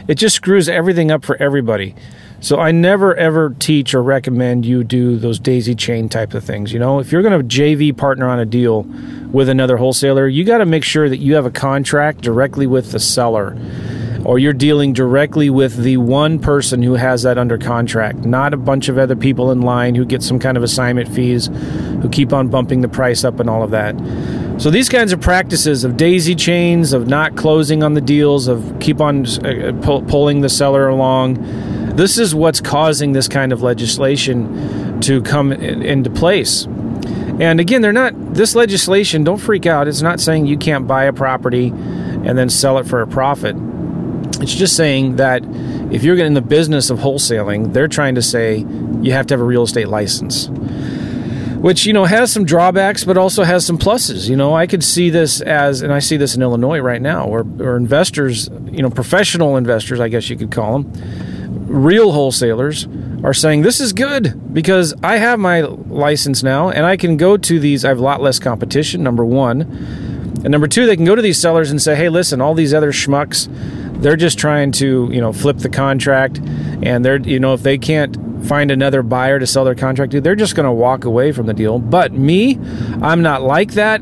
It 0.08 0.16
just 0.16 0.36
screws 0.36 0.70
everything 0.70 1.12
up 1.12 1.26
for 1.26 1.36
everybody. 1.38 1.96
So 2.42 2.60
I 2.60 2.72
never 2.72 3.16
ever 3.16 3.52
teach 3.60 3.94
or 3.94 4.02
recommend 4.02 4.66
you 4.66 4.84
do 4.84 5.18
those 5.18 5.38
daisy 5.40 5.76
chain 5.76 6.10
type 6.10 6.34
of 6.34 6.44
things. 6.44 6.74
You 6.74 6.80
know, 6.80 7.00
if 7.00 7.12
you're 7.12 7.22
going 7.22 7.40
to 7.40 7.46
JV 7.46 7.96
partner 7.96 8.28
on 8.28 8.40
a 8.40 8.46
deal 8.46 8.82
with 9.32 9.48
another 9.48 9.78
wholesaler, 9.78 10.28
you 10.28 10.44
got 10.44 10.58
to 10.58 10.66
make 10.66 10.84
sure 10.84 11.08
that 11.08 11.18
you 11.18 11.36
have 11.36 11.46
a 11.46 11.52
contract 11.52 12.22
directly 12.22 12.66
with 12.66 12.92
the 12.92 13.00
seller 13.00 13.56
or 14.26 14.40
you're 14.40 14.54
dealing 14.54 14.94
directly 14.94 15.50
with 15.50 15.78
the 15.78 15.98
one 15.98 16.40
person 16.40 16.82
who 16.82 16.94
has 16.94 17.24
that 17.24 17.38
under 17.38 17.58
contract, 17.60 18.20
not 18.20 18.54
a 18.54 18.58
bunch 18.58 18.90
of 18.90 18.98
other 18.98 19.16
people 19.16 19.52
in 19.52 19.62
line 19.62 19.96
who 19.96 20.06
get 20.06 20.24
some 20.24 20.40
kind 20.40 20.58
of 20.58 20.64
assignment 20.64 21.10
fees, 21.10 21.48
who 22.02 22.10
keep 22.10 22.34
on 22.34 22.48
bumping 22.48 22.82
the 22.82 22.90
price 22.90 23.24
up 23.24 23.40
and 23.40 23.50
all 23.50 23.64
of 23.64 23.72
that. 23.72 23.96
So 24.60 24.70
these 24.70 24.90
kinds 24.90 25.12
of 25.12 25.22
practices 25.22 25.84
of 25.84 25.98
daisy 25.98 26.36
chains, 26.36 26.94
of 26.94 27.08
not 27.08 27.36
closing 27.36 27.84
on 27.84 27.94
the 27.94 28.02
deals, 28.02 28.48
of 28.48 28.80
keep 28.80 29.02
on 29.02 29.26
uh, 29.44 29.74
pulling 30.08 30.42
the 30.42 30.50
seller 30.50 30.88
along, 30.88 31.38
this 31.96 32.18
is 32.18 32.34
what's 32.34 32.62
causing 32.62 33.12
this 33.12 33.28
kind 33.28 33.52
of 33.52 33.62
legislation 33.62 35.00
to 35.02 35.22
come 35.22 35.52
into 35.52 36.10
place. 36.10 36.66
And 37.40 37.60
again, 37.60 37.82
they're 37.82 37.92
not, 37.92 38.34
this 38.34 38.56
legislation, 38.56 39.24
don't 39.24 39.40
freak 39.40 39.66
out. 39.66 39.88
It's 39.88 40.02
not 40.02 40.20
saying 40.20 40.46
you 40.46 40.58
can't 40.58 40.88
buy 40.88 41.06
a 41.06 41.14
property 41.14 41.68
and 41.68 42.38
then 42.38 42.50
sell 42.50 42.78
it 42.78 42.86
for 42.86 43.02
a 43.02 43.08
profit. 43.08 43.56
It's 44.42 44.54
just 44.54 44.76
saying 44.76 45.16
that 45.18 45.44
if 45.92 46.04
you're 46.04 46.16
getting 46.16 46.32
in 46.32 46.34
the 46.36 46.42
business 46.42 46.90
of 46.90 47.00
wholesaling, 47.00 47.74
they're 47.74 47.88
trying 47.88 48.16
to 48.16 48.22
say 48.22 48.66
you 49.02 49.12
have 49.12 49.28
to 49.28 49.34
have 49.34 49.42
a 49.42 49.46
real 49.46 49.64
estate 49.64 49.88
license 49.88 50.50
which 51.62 51.86
you 51.86 51.94
know 51.94 52.06
has 52.06 52.32
some 52.32 52.44
drawbacks 52.44 53.04
but 53.04 53.18
also 53.18 53.44
has 53.44 53.64
some 53.64 53.78
pluses 53.78 54.28
you 54.28 54.36
know 54.36 54.56
i 54.56 54.66
could 54.66 54.84
see 54.84 55.12
this 55.12 55.42
as 55.42 55.84
and 55.84 55.94
i 55.94 56.00
see 56.00 56.18
this 56.18 56.36
in 56.36 56.42
illinois 56.42 56.80
right 56.80 57.02
now 57.02 57.28
where, 57.28 57.44
where 57.44 57.78
investors 57.78 58.50
you 58.72 58.82
know 58.82 58.90
professional 58.90 59.58
investors 59.58 60.00
i 60.00 60.08
guess 60.08 60.28
you 60.28 60.36
could 60.36 60.52
call 60.52 60.80
them 60.82 61.31
real 61.68 62.12
wholesalers 62.12 62.88
are 63.24 63.34
saying 63.34 63.62
this 63.62 63.80
is 63.80 63.94
good 63.94 64.54
because 64.54 64.94
I 65.04 65.18
have 65.18 65.40
my 65.40 65.62
license 65.62 66.44
now 66.44 66.70
and 66.70 66.86
I 66.86 66.98
can 66.98 67.18
go 67.18 67.38
to 67.38 67.60
these. 67.60 67.86
I 67.86 67.90
have 67.90 68.00
a 68.00 68.04
lot 68.04 68.22
less 68.22 68.40
competition, 68.40 69.04
number 69.04 69.26
one. 69.26 69.62
And 70.44 70.50
number 70.50 70.68
two, 70.68 70.88
they 70.88 70.96
can 70.96 71.06
go 71.06 71.16
to 71.16 71.22
these 71.22 71.40
sellers 71.40 71.70
and 71.70 71.82
say, 71.82 71.96
hey, 71.96 72.10
listen, 72.10 72.42
all 72.42 72.56
these 72.56 72.74
other 72.74 72.92
schmucks, 72.92 73.48
they're 74.02 74.16
just 74.16 74.40
trying 74.40 74.72
to, 74.74 75.08
you 75.12 75.22
know, 75.22 75.32
flip 75.32 75.58
the 75.58 75.70
contract. 75.70 76.40
And 76.82 77.06
they're, 77.06 77.20
you 77.20 77.40
know, 77.40 77.54
if 77.54 77.62
they 77.62 77.78
can't 77.78 78.18
find 78.46 78.72
another 78.72 79.04
buyer 79.04 79.38
to 79.38 79.46
sell 79.46 79.64
their 79.64 79.76
contract 79.76 80.12
to, 80.14 80.22
they're 80.22 80.36
just 80.36 80.56
going 80.56 80.66
to 80.66 80.72
walk 80.72 81.06
away 81.06 81.32
from 81.32 81.46
the 81.46 81.54
deal. 81.54 81.78
But 81.78 82.14
me, 82.14 82.58
I'm 83.02 83.22
not 83.22 83.44
like 83.44 83.74
that. 83.74 84.02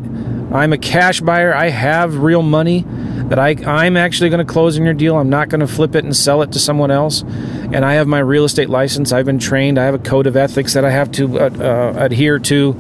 I'm 0.54 0.72
a 0.72 0.78
cash 0.78 1.20
buyer. 1.20 1.54
I 1.54 1.70
have 1.70 2.20
real 2.20 2.42
money 2.42 2.86
that 3.30 3.40
I, 3.40 3.56
I'm 3.66 3.96
actually 3.96 4.30
going 4.30 4.46
to 4.46 4.52
close 4.52 4.78
in 4.78 4.84
your 4.84 4.94
deal. 4.94 5.18
I'm 5.18 5.30
not 5.30 5.50
going 5.50 5.62
to 5.62 5.68
flip 5.68 5.96
it 5.96 6.04
and 6.04 6.16
sell 6.16 6.42
it 6.42 6.52
to 6.54 6.60
someone 6.60 6.92
else. 6.92 7.22
And 7.22 7.86
I 7.86 7.94
have 7.94 8.08
my 8.08 8.20
real 8.20 8.44
estate 8.44 8.70
license. 8.70 9.12
I've 9.12 9.26
been 9.26 9.40
trained. 9.40 9.78
I 9.78 9.86
have 9.86 9.94
a 9.94 10.00
code 10.00 10.26
of 10.26 10.36
ethics 10.36 10.74
that 10.74 10.84
I 10.84 10.90
have 10.90 11.12
to 11.14 11.40
uh, 11.40 11.50
uh, 11.50 11.94
adhere 11.98 12.40
to. 12.40 12.76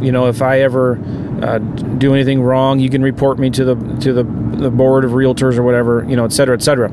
You 0.00 0.12
know, 0.12 0.26
if 0.26 0.42
I 0.42 0.60
ever 0.60 0.98
uh, 1.40 1.58
do 1.58 2.14
anything 2.14 2.42
wrong, 2.42 2.80
you 2.80 2.90
can 2.90 3.02
report 3.02 3.38
me 3.38 3.50
to 3.50 3.64
the 3.64 3.74
to 4.00 4.12
the, 4.12 4.24
the 4.24 4.70
board 4.70 5.04
of 5.04 5.12
realtors 5.12 5.56
or 5.56 5.62
whatever. 5.62 6.04
You 6.08 6.16
know, 6.16 6.24
et 6.24 6.32
cetera, 6.32 6.56
et 6.56 6.62
cetera. 6.62 6.90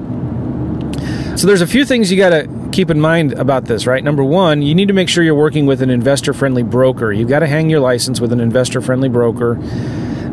So 1.37 1.47
there's 1.47 1.61
a 1.61 1.67
few 1.67 1.85
things 1.85 2.11
you 2.11 2.17
got 2.17 2.29
to 2.31 2.49
keep 2.71 2.89
in 2.89 2.99
mind 2.99 3.33
about 3.33 3.65
this, 3.65 3.87
right? 3.87 4.03
Number 4.03 4.23
one, 4.23 4.61
you 4.61 4.75
need 4.75 4.89
to 4.89 4.93
make 4.93 5.07
sure 5.07 5.23
you're 5.23 5.33
working 5.33 5.65
with 5.65 5.81
an 5.81 5.89
investor 5.89 6.33
friendly 6.33 6.63
broker. 6.63 7.11
You've 7.13 7.29
got 7.29 7.39
to 7.39 7.47
hang 7.47 7.69
your 7.69 7.79
license 7.79 8.19
with 8.19 8.33
an 8.33 8.41
investor 8.41 8.81
friendly 8.81 9.09
broker 9.09 9.57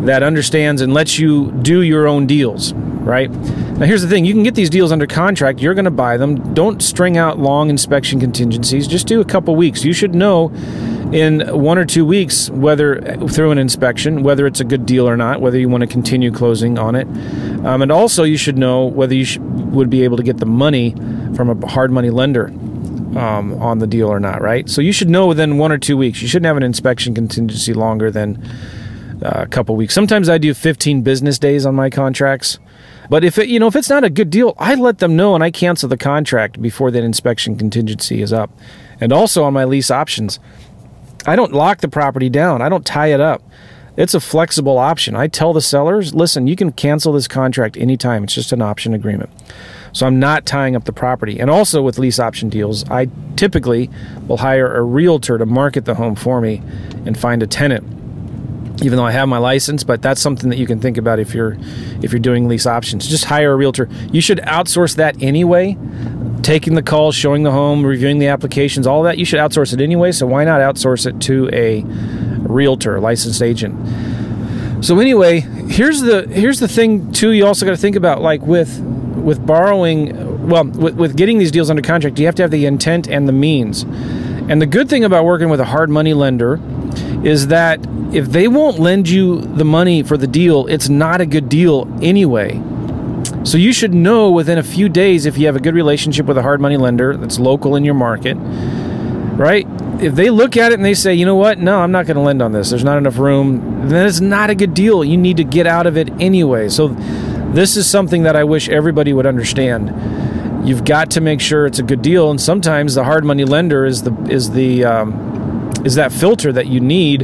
that 0.05 0.23
understands 0.23 0.83
and 0.83 0.93
lets 0.93 1.19
you 1.19 1.51
do 1.63 1.83
your 1.83 2.07
own 2.07 2.27
deals, 2.27 2.73
right? 2.75 3.31
Now, 3.31 3.87
here's 3.87 4.03
the 4.03 4.09
thing 4.09 4.25
you 4.25 4.33
can 4.35 4.43
get 4.43 4.55
these 4.55 4.71
deals 4.71 4.93
under 4.93 5.07
contract, 5.07 5.61
you're 5.61 5.75
going 5.75 5.87
to 5.87 5.91
buy 5.91 6.17
them. 6.17 6.55
Don't 6.55 6.83
string 6.83 7.17
out 7.17 7.39
long 7.39 7.71
inspection 7.71 8.21
contingencies, 8.21 8.87
just 8.87 9.07
do 9.07 9.21
a 9.21 9.25
couple 9.25 9.57
weeks. 9.57 9.85
You 9.85 9.93
should 9.93 10.15
know 10.15 10.53
in 11.13 11.41
one 11.57 11.79
or 11.79 11.85
two 11.85 12.05
weeks 12.05 12.51
whether 12.51 13.01
through 13.29 13.53
an 13.53 13.59
inspection 13.59 14.25
whether 14.25 14.45
it's 14.45 14.59
a 14.59 14.65
good 14.65 14.85
deal 14.85 15.09
or 15.09 15.17
not 15.17 15.41
whether 15.41 15.57
you 15.57 15.69
want 15.69 15.81
to 15.81 15.87
continue 15.87 16.33
closing 16.33 16.79
on 16.79 16.97
it 16.97 17.07
um, 17.65 17.81
and 17.81 17.93
also 17.93 18.25
you 18.25 18.37
should 18.37 18.59
know 18.59 18.85
whether 18.85 19.15
you 19.15 19.25
sh- 19.25 19.39
would 19.39 19.89
be 19.89 20.03
able 20.03 20.17
to 20.17 20.25
get 20.25 20.39
the 20.39 20.47
money 20.47 20.91
from 21.37 21.49
a 21.49 21.67
hard 21.69 21.93
money 21.93 22.11
lender 22.11 22.49
um, 23.17 23.55
on 23.63 23.79
the 23.79 23.87
deal 23.87 24.09
or 24.09 24.19
not 24.19 24.43
right 24.43 24.69
so 24.69 24.81
you 24.81 24.91
should 24.91 25.09
know 25.09 25.29
within 25.29 25.59
one 25.59 25.71
or 25.71 25.79
two 25.79 25.97
weeks 25.97 26.21
you 26.21 26.27
shouldn't 26.27 26.47
have 26.47 26.57
an 26.57 26.65
inspection 26.65 27.15
contingency 27.15 27.73
longer 27.73 28.11
than 28.11 28.43
a 29.23 29.47
couple 29.47 29.77
weeks. 29.77 29.95
Sometimes 29.95 30.29
I 30.29 30.39
do 30.39 30.55
15 30.55 31.03
business 31.03 31.39
days 31.39 31.67
on 31.67 31.75
my 31.75 31.91
contracts. 31.91 32.59
But 33.09 33.25
if 33.25 33.39
it, 33.39 33.49
you 33.49 33.61
know, 33.61 33.69
if 33.69 33.77
it's 33.77 33.89
not 33.89 34.05
a 34.05 34.11
good 34.11 34.31
deal, 34.31 34.55
I 34.59 34.75
let 34.75 34.99
them 34.99 35.17
know 35.17 35.35
and 35.35 35.45
I 35.45 35.51
cancel 35.51 35.89
the 35.89 35.97
contract 35.97 36.61
before 36.61 36.91
that 36.91 37.05
inspection 37.05 37.57
contingency 37.57 38.21
is 38.21 38.33
up. 38.33 38.51
And 39.01 39.13
also 39.13 39.45
on 39.45 39.53
my 39.53 39.65
lease 39.65 39.91
options, 39.91 40.41
I 41.25 41.37
don't 41.37 41.53
lock 41.53 41.79
the 41.79 41.89
property 41.89 42.29
down. 42.29 42.63
I 42.63 42.69
don't 42.69 42.85
tie 42.85 43.13
it 43.13 43.21
up. 43.21 43.43
It's 43.97 44.13
a 44.13 44.21
flexible 44.21 44.77
option. 44.77 45.17
I 45.17 45.27
tell 45.27 45.53
the 45.53 45.61
sellers, 45.61 46.15
listen, 46.15 46.47
you 46.47 46.57
can 46.57 46.73
cancel 46.73 47.13
this 47.13 47.27
contract 47.27 47.77
anytime. 47.77 48.25
It's 48.25 48.35
just 48.35 48.53
an 48.53 48.61
option 48.61 48.93
agreement. 48.93 49.31
So 49.93 50.07
I'm 50.07 50.21
not 50.21 50.45
tying 50.45 50.77
up 50.77 50.85
the 50.85 50.93
property. 50.93 51.41
And 51.41 51.49
also 51.49 51.81
with 51.81 51.99
lease 51.99 52.19
option 52.19 52.51
deals, 52.51 52.89
I 52.91 53.09
typically 53.37 53.89
will 54.27 54.37
hire 54.37 54.75
a 54.75 54.83
realtor 54.83 55.39
to 55.39 55.47
market 55.47 55.87
the 55.87 55.95
home 55.95 56.15
for 56.15 56.43
me 56.43 56.61
and 57.07 57.19
find 57.19 57.43
a 57.43 57.47
tenant 57.47 58.06
even 58.83 58.97
though 58.97 59.07
I 59.07 59.13
have 59.13 59.29
my 59.29 59.39
license, 59.39 59.85
but 59.85 60.03
that's 60.03 60.21
something 60.21 60.51
that 60.51 60.59
you 60.59 60.67
can 60.67 60.81
think 60.81 60.97
about 60.97 61.19
if 61.19 61.35
you're 61.35 61.57
if 62.03 62.13
you're 62.13 62.21
doing 62.21 62.49
lease 62.49 62.67
options. 62.67 63.07
Just 63.07 63.25
hire 63.25 63.53
a 63.53 63.57
realtor. 63.57 63.89
You 64.13 64.21
should 64.21 64.39
outsource 64.39 64.97
that 64.97 65.23
anyway. 65.23 65.77
Taking 66.43 66.75
the 66.75 66.83
calls, 66.83 67.15
showing 67.15 67.43
the 67.43 67.51
home, 67.51 67.85
reviewing 67.85 68.19
the 68.19 68.29
applications, 68.29 68.87
all 68.87 69.03
that 69.05 69.19
you 69.19 69.25
should 69.25 69.41
outsource 69.41 69.73
it 69.73 69.81
anyway. 69.81 70.13
So 70.13 70.27
why 70.27 70.45
not 70.45 70.61
outsource 70.61 71.07
it 71.07 71.21
to 71.23 71.49
a 71.53 71.83
realtor, 72.49 73.01
licensed 73.01 73.43
agent? 73.43 73.75
So 74.85 74.99
anyway, 74.99 75.41
here's 75.41 76.03
the 76.03 76.29
here's 76.29 76.61
the 76.61 76.69
thing 76.69 77.11
too. 77.13 77.31
You 77.31 77.47
also 77.47 77.65
got 77.65 77.73
to 77.73 77.79
think 77.79 77.97
about 77.97 78.21
like 78.21 78.43
with 78.43 78.79
with 79.27 79.45
borrowing, 79.45 80.49
well, 80.49 80.65
with, 80.65 80.95
with 80.95 81.17
getting 81.17 81.39
these 81.39 81.51
deals 81.51 81.69
under 81.69 81.83
contract, 81.83 82.19
you 82.21 82.27
have 82.27 82.37
to 82.37 82.43
have 82.43 82.53
the 82.53 82.65
intent 82.65 83.09
and 83.09 83.27
the 83.27 83.33
means. 83.33 83.83
And 84.49 84.63
the 84.63 84.67
good 84.67 84.89
thing 84.89 85.03
about 85.03 85.25
working 85.25 85.49
with 85.49 85.59
a 85.59 85.65
hard 85.65 85.91
money 85.91 86.15
lender 86.15 86.61
is 87.25 87.49
that 87.49 87.81
if 88.13 88.27
they 88.27 88.49
won't 88.49 88.79
lend 88.79 89.09
you 89.09 89.41
the 89.41 89.65
money 89.65 90.03
for 90.03 90.17
the 90.17 90.27
deal, 90.27 90.67
it's 90.67 90.89
not 90.89 91.21
a 91.21 91.27
good 91.27 91.49
deal 91.49 91.89
anyway. 92.03 92.61
So 93.45 93.59
you 93.59 93.73
should 93.73 93.95
know 93.95 94.31
within 94.31 94.59
a 94.59 94.63
few 94.63 94.89
days 94.89 95.27
if 95.27 95.39
you 95.39 95.47
have 95.47 95.57
a 95.57 95.61
good 95.61 95.75
relationship 95.75 96.27
with 96.27 96.37
a 96.37 96.43
hard 96.43 96.61
money 96.61 96.77
lender 96.77 97.17
that's 97.17 97.39
local 97.39 97.77
in 97.77 97.85
your 97.85 97.95
market, 97.95 98.35
right? 98.35 99.67
If 100.01 100.15
they 100.15 100.31
look 100.31 100.57
at 100.57 100.73
it 100.73 100.75
and 100.75 100.85
they 100.85 100.95
say, 100.95 101.15
you 101.15 101.25
know 101.25 101.37
what, 101.37 101.59
no, 101.59 101.81
I'm 101.81 101.93
not 101.93 102.07
going 102.07 102.17
to 102.17 102.23
lend 102.23 102.43
on 102.43 102.53
this, 102.53 102.71
there's 102.71 102.85
not 102.85 102.99
enough 102.99 103.19
room, 103.19 103.89
then 103.89 104.07
it's 104.07 104.21
not 104.21 104.51
a 104.51 104.55
good 104.55 104.75
deal. 104.75 105.05
You 105.05 105.17
need 105.17 105.37
to 105.39 105.45
get 105.45 105.67
out 105.67 105.87
of 105.87 105.97
it 105.97 106.11
anyway. 106.21 106.69
So 106.69 106.89
this 106.89 107.77
is 107.77 107.89
something 107.89 108.25
that 108.25 108.37
I 108.37 108.45
wish 108.45 108.69
everybody 108.69 109.13
would 109.13 109.27
understand. 109.27 109.89
You've 110.69 110.85
got 110.85 111.13
to 111.13 111.21
make 111.21 111.41
sure 111.41 111.65
it's 111.67 111.79
a 111.79 111.85
good 111.85 112.03
deal, 112.03 112.31
and 112.31 112.41
sometimes 112.41 112.97
the 112.97 113.05
hard 113.05 113.25
money 113.25 113.45
lender 113.45 113.87
is 113.87 114.03
the 114.03 114.13
is 114.29 114.51
the 114.51 114.85
um, 114.85 115.36
is 115.85 115.95
that 115.97 116.13
filter 116.13 116.53
that 116.53 116.67
you 116.67 116.81
need 116.81 117.21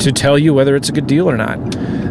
to 0.00 0.12
tell 0.12 0.38
you 0.38 0.54
whether 0.54 0.76
it's 0.76 0.88
a 0.88 0.92
good 0.92 1.06
deal 1.06 1.28
or 1.28 1.36
not. 1.36 1.58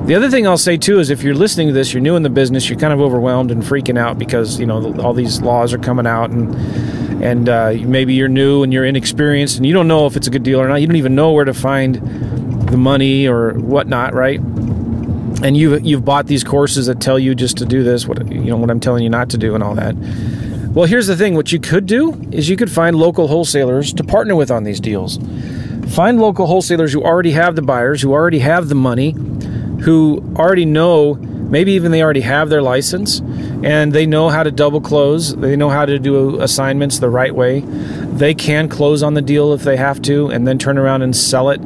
The 0.07 0.15
other 0.15 0.29
thing 0.29 0.47
I'll 0.47 0.57
say 0.57 0.77
too 0.77 0.99
is 0.99 1.09
if 1.09 1.23
you're 1.23 1.35
listening 1.35 1.67
to 1.67 1.73
this, 1.73 1.93
you're 1.93 2.01
new 2.01 2.15
in 2.15 2.23
the 2.23 2.29
business, 2.29 2.69
you're 2.69 2.79
kind 2.79 2.93
of 2.93 3.01
overwhelmed 3.01 3.51
and 3.51 3.63
freaking 3.63 3.97
out 3.97 4.19
because 4.19 4.59
you 4.59 4.65
know 4.65 4.93
all 4.99 5.13
these 5.13 5.41
laws 5.41 5.73
are 5.73 5.79
coming 5.79 6.05
out 6.05 6.29
and 6.29 6.55
and 7.23 7.49
uh, 7.49 7.73
maybe 7.79 8.13
you're 8.13 8.27
new 8.27 8.61
and 8.61 8.71
you're 8.71 8.85
inexperienced 8.85 9.57
and 9.57 9.65
you 9.65 9.73
don't 9.73 9.87
know 9.87 10.05
if 10.05 10.15
it's 10.15 10.27
a 10.27 10.29
good 10.29 10.43
deal 10.43 10.61
or 10.61 10.67
not. 10.67 10.75
You 10.81 10.87
don't 10.87 10.97
even 10.97 11.15
know 11.15 11.31
where 11.31 11.45
to 11.45 11.53
find 11.53 11.95
the 12.69 12.77
money 12.77 13.27
or 13.27 13.53
whatnot, 13.53 14.13
right? 14.13 14.39
and 15.43 15.57
you've 15.57 15.85
you've 15.85 16.05
bought 16.05 16.27
these 16.27 16.43
courses 16.43 16.87
that 16.87 16.99
tell 16.99 17.19
you 17.19 17.35
just 17.35 17.57
to 17.57 17.65
do 17.65 17.83
this, 17.83 18.07
what 18.07 18.31
you 18.31 18.45
know 18.45 18.57
what 18.57 18.69
I'm 18.69 18.79
telling 18.79 19.03
you 19.03 19.09
not 19.09 19.29
to 19.29 19.37
do, 19.37 19.53
and 19.53 19.63
all 19.63 19.75
that. 19.75 19.95
Well, 20.73 20.87
here's 20.87 21.07
the 21.07 21.15
thing: 21.15 21.35
what 21.35 21.51
you 21.51 21.59
could 21.59 21.85
do 21.85 22.13
is 22.31 22.49
you 22.49 22.57
could 22.57 22.71
find 22.71 22.95
local 22.95 23.27
wholesalers 23.27 23.93
to 23.93 24.03
partner 24.03 24.35
with 24.35 24.51
on 24.51 24.63
these 24.63 24.79
deals. 24.79 25.19
Find 25.89 26.19
local 26.19 26.47
wholesalers 26.47 26.93
who 26.93 27.03
already 27.03 27.31
have 27.31 27.55
the 27.55 27.61
buyers, 27.61 28.01
who 28.01 28.13
already 28.13 28.39
have 28.39 28.69
the 28.69 28.75
money, 28.75 29.11
who 29.81 30.23
already 30.35 30.65
know. 30.65 31.15
Maybe 31.15 31.73
even 31.73 31.91
they 31.91 32.01
already 32.01 32.21
have 32.21 32.49
their 32.49 32.61
license 32.61 33.19
and 33.63 33.93
they 33.93 34.05
know 34.05 34.29
how 34.29 34.43
to 34.43 34.51
double 34.51 34.81
close. 34.81 35.35
They 35.35 35.55
know 35.55 35.69
how 35.69 35.85
to 35.85 35.99
do 35.99 36.41
assignments 36.41 36.99
the 36.99 37.09
right 37.09 37.33
way. 37.33 37.59
They 37.59 38.33
can 38.33 38.67
close 38.67 39.03
on 39.03 39.13
the 39.13 39.21
deal 39.21 39.53
if 39.53 39.61
they 39.61 39.77
have 39.77 40.01
to 40.03 40.27
and 40.27 40.47
then 40.47 40.57
turn 40.57 40.77
around 40.77 41.03
and 41.03 41.15
sell 41.15 41.49
it 41.49 41.61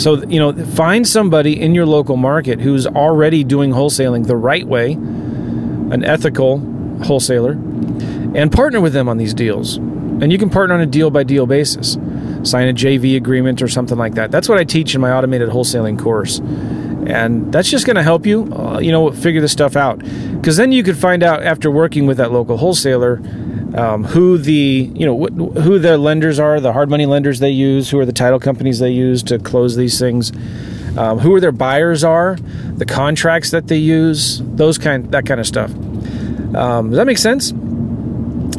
so, 0.00 0.24
you 0.24 0.38
know, 0.38 0.52
find 0.64 1.06
somebody 1.06 1.60
in 1.60 1.74
your 1.74 1.84
local 1.84 2.16
market 2.16 2.58
who's 2.58 2.86
already 2.86 3.44
doing 3.44 3.70
wholesaling 3.70 4.26
the 4.26 4.36
right 4.36 4.66
way, 4.66 4.92
an 4.92 6.02
ethical 6.04 6.58
wholesaler, 7.04 7.52
and 8.34 8.50
partner 8.50 8.80
with 8.80 8.94
them 8.94 9.10
on 9.10 9.18
these 9.18 9.34
deals. 9.34 9.76
And 9.76 10.32
you 10.32 10.38
can 10.38 10.48
partner 10.48 10.74
on 10.74 10.80
a 10.80 10.86
deal 10.86 11.10
by 11.10 11.22
deal 11.22 11.46
basis. 11.46 11.96
Sign 12.42 12.68
a 12.68 12.72
JV 12.72 13.16
agreement 13.16 13.62
or 13.62 13.68
something 13.68 13.98
like 13.98 14.14
that. 14.14 14.30
That's 14.30 14.48
what 14.48 14.58
I 14.58 14.64
teach 14.64 14.94
in 14.94 15.00
my 15.00 15.12
automated 15.12 15.48
wholesaling 15.48 15.98
course. 15.98 16.38
And 16.38 17.52
that's 17.52 17.70
just 17.70 17.86
going 17.86 17.96
to 17.96 18.02
help 18.02 18.26
you, 18.26 18.52
uh, 18.54 18.78
you 18.78 18.92
know, 18.92 19.10
figure 19.10 19.40
this 19.40 19.52
stuff 19.52 19.74
out. 19.76 19.98
Because 19.98 20.56
then 20.56 20.72
you 20.72 20.82
could 20.82 20.96
find 20.96 21.22
out 21.22 21.42
after 21.42 21.70
working 21.70 22.06
with 22.06 22.18
that 22.18 22.30
local 22.32 22.56
wholesaler 22.56 23.20
um, 23.74 24.04
who 24.04 24.38
the 24.38 24.90
you 24.94 25.06
know 25.06 25.16
wh- 25.16 25.62
who 25.62 25.78
the 25.78 25.96
lenders 25.96 26.38
are, 26.38 26.60
the 26.60 26.72
hard 26.72 26.90
money 26.90 27.06
lenders 27.06 27.38
they 27.38 27.50
use, 27.50 27.90
who 27.90 27.98
are 27.98 28.06
the 28.06 28.12
title 28.12 28.40
companies 28.40 28.78
they 28.78 28.90
use 28.90 29.22
to 29.24 29.38
close 29.38 29.76
these 29.76 29.98
things, 29.98 30.32
um, 30.96 31.18
who 31.18 31.34
are 31.34 31.40
their 31.40 31.52
buyers 31.52 32.02
are, 32.02 32.36
the 32.74 32.86
contracts 32.86 33.50
that 33.50 33.68
they 33.68 33.76
use, 33.76 34.40
those 34.42 34.78
kind 34.78 35.10
that 35.12 35.26
kind 35.26 35.40
of 35.40 35.46
stuff. 35.46 35.70
Um, 36.54 36.90
does 36.90 36.96
that 36.96 37.06
make 37.06 37.18
sense? 37.18 37.52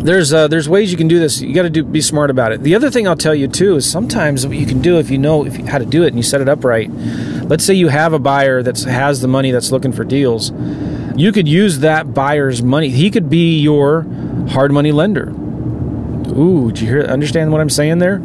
There's 0.04 0.34
uh, 0.34 0.48
there's 0.48 0.68
ways 0.68 0.92
you 0.92 0.98
can 0.98 1.08
do 1.08 1.20
this. 1.20 1.42
You 1.42 1.54
got 1.54 1.64
to 1.64 1.70
do 1.70 1.84
be 1.84 2.02
smart 2.02 2.32
about 2.32 2.52
it. 2.52 2.64
The 2.64 2.74
other 2.74 2.90
thing 2.90 3.08
I'll 3.08 3.16
tell 3.16 3.36
you 3.36 3.48
too 3.48 3.76
is 3.76 3.90
sometimes 3.90 4.48
what 4.48 4.58
you 4.58 4.66
can 4.66 4.82
do 4.82 4.98
if 4.98 5.12
you 5.12 5.20
know 5.20 5.46
if 5.46 5.58
you, 5.58 5.66
how 5.66 5.78
to 5.78 5.86
do 5.86 6.04
it 6.04 6.08
and 6.08 6.18
you 6.18 6.24
set 6.24 6.42
it 6.42 6.50
up 6.50 6.64
right. 6.64 6.90
Let's 6.90 7.64
say 7.64 7.76
you 7.76 7.90
have 7.90 8.14
a 8.14 8.20
buyer 8.20 8.64
that 8.64 8.80
has 8.82 9.22
the 9.22 9.28
money 9.28 9.52
that's 9.52 9.72
looking 9.72 9.92
for 9.92 10.04
deals. 10.04 10.52
You 11.16 11.32
could 11.32 11.48
use 11.48 11.80
that 11.80 12.14
buyer's 12.14 12.64
money. 12.64 12.90
He 12.90 13.12
could 13.12 13.30
be 13.30 13.60
your 13.60 14.04
hard 14.50 14.72
money 14.72 14.92
lender. 14.92 15.30
Ooh, 16.32 16.72
do 16.72 16.84
you 16.84 16.90
hear? 16.90 17.02
Understand 17.04 17.52
what 17.52 17.62
I'm 17.62 17.70
saying 17.70 18.00
there? 18.00 18.22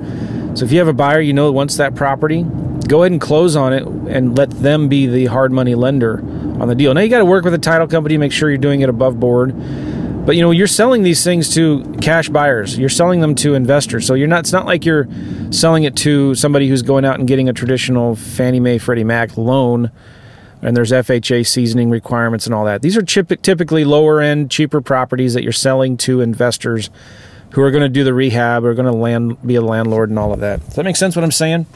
So 0.54 0.64
if 0.64 0.72
you 0.72 0.78
have 0.78 0.88
a 0.88 0.94
buyer, 0.94 1.20
you 1.20 1.34
know 1.34 1.52
wants 1.52 1.76
that 1.76 1.94
property, 1.94 2.44
go 2.88 3.02
ahead 3.02 3.12
and 3.12 3.20
close 3.20 3.56
on 3.56 3.74
it 3.74 3.86
and 3.86 4.38
let 4.38 4.50
them 4.50 4.88
be 4.88 5.06
the 5.06 5.26
hard 5.26 5.52
money 5.52 5.74
lender 5.74 6.20
on 6.60 6.68
the 6.68 6.74
deal. 6.74 6.94
Now 6.94 7.02
you 7.02 7.10
got 7.10 7.18
to 7.18 7.26
work 7.26 7.44
with 7.44 7.52
a 7.52 7.58
title 7.58 7.86
company, 7.86 8.16
make 8.16 8.32
sure 8.32 8.48
you're 8.48 8.56
doing 8.56 8.80
it 8.80 8.88
above 8.88 9.20
board. 9.20 9.54
But 10.26 10.34
you 10.34 10.42
know, 10.42 10.50
you're 10.50 10.66
selling 10.66 11.04
these 11.04 11.22
things 11.22 11.54
to 11.54 11.84
cash 12.02 12.28
buyers. 12.28 12.76
You're 12.76 12.88
selling 12.88 13.20
them 13.20 13.36
to 13.36 13.54
investors. 13.54 14.06
So 14.06 14.14
you're 14.14 14.26
not 14.26 14.40
it's 14.40 14.52
not 14.52 14.66
like 14.66 14.84
you're 14.84 15.08
selling 15.50 15.84
it 15.84 15.96
to 15.98 16.34
somebody 16.34 16.68
who's 16.68 16.82
going 16.82 17.04
out 17.04 17.18
and 17.18 17.28
getting 17.28 17.48
a 17.48 17.52
traditional 17.52 18.16
Fannie 18.16 18.60
Mae 18.60 18.78
Freddie 18.78 19.04
Mac 19.04 19.36
loan 19.36 19.92
and 20.62 20.76
there's 20.76 20.90
FHA 20.90 21.46
seasoning 21.46 21.90
requirements 21.90 22.46
and 22.46 22.54
all 22.54 22.64
that. 22.64 22.82
These 22.82 22.96
are 22.96 23.02
typically 23.02 23.84
lower 23.84 24.20
end, 24.20 24.50
cheaper 24.50 24.80
properties 24.80 25.34
that 25.34 25.44
you're 25.44 25.52
selling 25.52 25.96
to 25.98 26.20
investors 26.20 26.90
who 27.50 27.62
are 27.62 27.70
going 27.70 27.84
to 27.84 27.88
do 27.88 28.02
the 28.02 28.12
rehab 28.12 28.64
or 28.64 28.74
going 28.74 28.86
to 28.86 28.92
land 28.92 29.40
be 29.46 29.54
a 29.54 29.60
landlord 29.60 30.10
and 30.10 30.18
all 30.18 30.32
of 30.32 30.40
that. 30.40 30.64
Does 30.66 30.74
that 30.74 30.84
make 30.84 30.96
sense 30.96 31.14
what 31.14 31.24
I'm 31.24 31.30
saying? 31.30 31.66